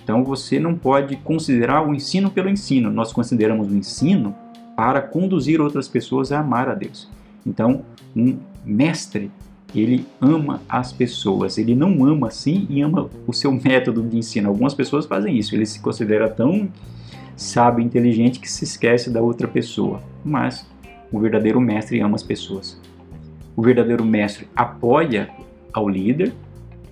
Então 0.03 0.23
você 0.23 0.59
não 0.59 0.75
pode 0.75 1.15
considerar 1.17 1.87
o 1.87 1.93
ensino 1.93 2.29
pelo 2.29 2.49
ensino, 2.49 2.91
nós 2.91 3.13
consideramos 3.13 3.71
o 3.71 3.75
ensino 3.75 4.35
para 4.75 5.01
conduzir 5.01 5.61
outras 5.61 5.87
pessoas 5.87 6.31
a 6.31 6.39
amar 6.39 6.67
a 6.67 6.73
Deus. 6.73 7.09
Então, 7.45 7.83
um 8.15 8.37
mestre, 8.65 9.31
ele 9.75 10.05
ama 10.21 10.61
as 10.67 10.93
pessoas, 10.93 11.57
ele 11.57 11.75
não 11.75 12.05
ama 12.05 12.27
assim 12.27 12.67
e 12.69 12.81
ama 12.81 13.09
o 13.27 13.33
seu 13.33 13.51
método 13.63 14.01
de 14.03 14.17
ensino. 14.17 14.49
Algumas 14.49 14.73
pessoas 14.73 15.05
fazem 15.05 15.37
isso, 15.37 15.55
ele 15.55 15.65
se 15.65 15.79
considera 15.79 16.29
tão 16.29 16.69
sábio 17.35 17.81
e 17.81 17.85
inteligente 17.85 18.39
que 18.39 18.49
se 18.49 18.63
esquece 18.63 19.09
da 19.09 19.21
outra 19.21 19.47
pessoa. 19.47 20.01
Mas 20.23 20.65
o 21.11 21.19
verdadeiro 21.19 21.59
mestre 21.61 21.99
ama 21.99 22.15
as 22.15 22.23
pessoas. 22.23 22.79
O 23.55 23.61
verdadeiro 23.61 24.03
mestre 24.03 24.47
apoia 24.55 25.29
ao 25.71 25.87
líder, 25.87 26.33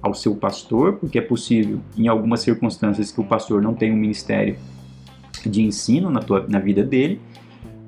ao 0.02 0.14
seu 0.14 0.36
pastor, 0.36 0.94
porque 0.94 1.20
é 1.20 1.22
possível, 1.22 1.80
em 1.98 2.08
algumas 2.08 2.42
circunstâncias, 2.42 3.12
que 3.12 3.22
o 3.22 3.24
pastor 3.24 3.62
não 3.62 3.74
tenha 3.74 3.94
um 3.94 3.98
ministério 3.98 4.56
de 5.46 5.62
ensino 5.62 6.10
na, 6.10 6.20
tua, 6.20 6.46
na 6.48 6.60
vida 6.60 6.84
dele, 6.84 7.20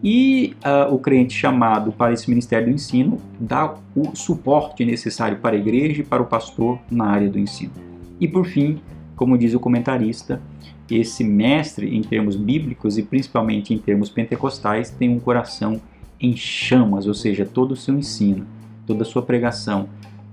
e 0.04 0.54
uh, 0.66 0.94
o 0.94 1.00
crente 1.00 1.34
chamado 1.34 1.92
para 1.94 2.12
esse 2.12 2.30
ministério 2.30 2.68
do 2.68 2.74
ensino 2.74 3.18
dá 3.40 3.76
o 3.96 4.16
suporte 4.16 4.84
necessário 4.84 5.38
para 5.38 5.56
a 5.56 5.60
igreja 5.60 6.02
e 6.02 6.06
para 6.06 6.22
o 6.22 6.26
pastor 6.26 6.78
na 6.92 7.06
área 7.06 7.30
do 7.30 7.40
ensino. 7.40 7.72
E 8.20 8.28
por 8.28 8.46
fim, 8.46 8.82
como 9.16 9.38
diz 9.38 9.54
o 9.54 9.60
comentarista, 9.60 10.42
esse 10.90 11.24
mestre, 11.24 11.96
em 11.96 12.02
termos 12.02 12.36
bíblicos 12.36 12.98
e 12.98 13.04
principalmente 13.04 13.74
em 13.74 13.78
termos 13.78 14.10
pentecostais, 14.10 14.90
tem 14.90 15.10
um 15.10 15.20
coração 15.20 15.82
em 16.20 16.36
chamas, 16.36 17.08
ou 17.08 17.14
seja, 17.14 17.46
todo 17.46 17.72
o 17.72 17.76
seu 17.76 17.98
ensino, 17.98 18.46
toda 18.86 19.04
a 19.04 19.06
sua 19.06 19.22
pregação, 19.22 19.90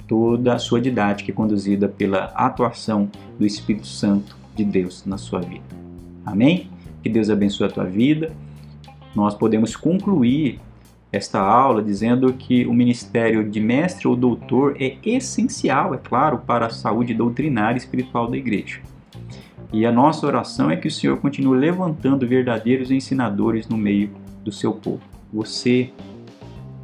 toda 0.06 0.54
a 0.54 0.58
sua 0.58 0.80
didática 0.80 1.30
é 1.30 1.34
conduzida 1.34 1.88
pela 1.88 2.26
atuação 2.34 3.08
do 3.38 3.46
Espírito 3.46 3.86
Santo 3.86 4.36
de 4.54 4.64
Deus 4.64 5.04
na 5.04 5.16
sua 5.16 5.40
vida. 5.40 5.64
Amém? 6.24 6.68
Que 7.02 7.08
Deus 7.08 7.30
abençoe 7.30 7.66
a 7.66 7.70
tua 7.70 7.84
vida. 7.84 8.32
Nós 9.14 9.34
podemos 9.34 9.74
concluir 9.74 10.60
esta 11.12 11.40
aula 11.40 11.82
dizendo 11.82 12.32
que 12.32 12.64
o 12.66 12.72
ministério 12.72 13.48
de 13.48 13.60
mestre 13.60 14.06
ou 14.06 14.14
doutor 14.14 14.76
é 14.78 14.96
essencial, 15.04 15.94
é 15.94 15.98
claro, 15.98 16.38
para 16.38 16.66
a 16.66 16.70
saúde 16.70 17.14
doutrinária 17.14 17.76
e 17.76 17.80
espiritual 17.80 18.28
da 18.28 18.36
igreja. 18.36 18.80
E 19.72 19.86
a 19.86 19.92
nossa 19.92 20.26
oração 20.26 20.70
é 20.70 20.76
que 20.76 20.88
o 20.88 20.90
Senhor 20.90 21.18
continue 21.18 21.58
levantando 21.58 22.26
verdadeiros 22.26 22.90
ensinadores 22.90 23.68
no 23.68 23.76
meio 23.76 24.10
do 24.44 24.50
seu 24.50 24.72
povo. 24.72 25.02
Você 25.32 25.90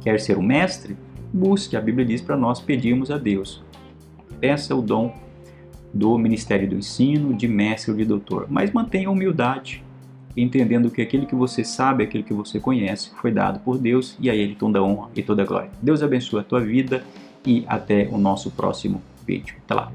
quer 0.01 0.19
ser 0.19 0.37
o 0.37 0.41
mestre? 0.41 0.95
Busque, 1.33 1.75
a 1.75 1.81
Bíblia 1.81 2.05
diz 2.05 2.21
para 2.21 2.37
nós 2.37 2.61
pedirmos 2.61 3.11
a 3.11 3.17
Deus. 3.17 3.61
Peça 4.39 4.73
o 4.73 4.81
dom 4.81 5.13
do 5.93 6.17
ministério 6.17 6.69
do 6.69 6.75
ensino, 6.75 7.33
de 7.33 7.47
mestre 7.47 7.91
ou 7.91 7.97
de 7.97 8.05
doutor, 8.05 8.47
mas 8.49 8.71
mantenha 8.71 9.11
humildade, 9.11 9.83
entendendo 10.35 10.89
que 10.89 11.01
aquilo 11.01 11.25
que 11.25 11.35
você 11.35 11.63
sabe, 11.63 12.03
aquilo 12.03 12.23
que 12.23 12.33
você 12.33 12.59
conhece, 12.59 13.11
foi 13.19 13.31
dado 13.31 13.59
por 13.59 13.77
Deus 13.77 14.15
e 14.19 14.29
a 14.29 14.35
Ele 14.35 14.55
toda 14.55 14.81
honra 14.81 15.09
e 15.15 15.21
toda 15.21 15.43
glória. 15.43 15.71
Deus 15.81 16.01
abençoe 16.01 16.39
a 16.39 16.43
tua 16.43 16.61
vida 16.61 17.03
e 17.45 17.65
até 17.67 18.07
o 18.11 18.17
nosso 18.17 18.51
próximo 18.51 19.01
vídeo. 19.25 19.55
Até 19.65 19.73
lá! 19.73 19.91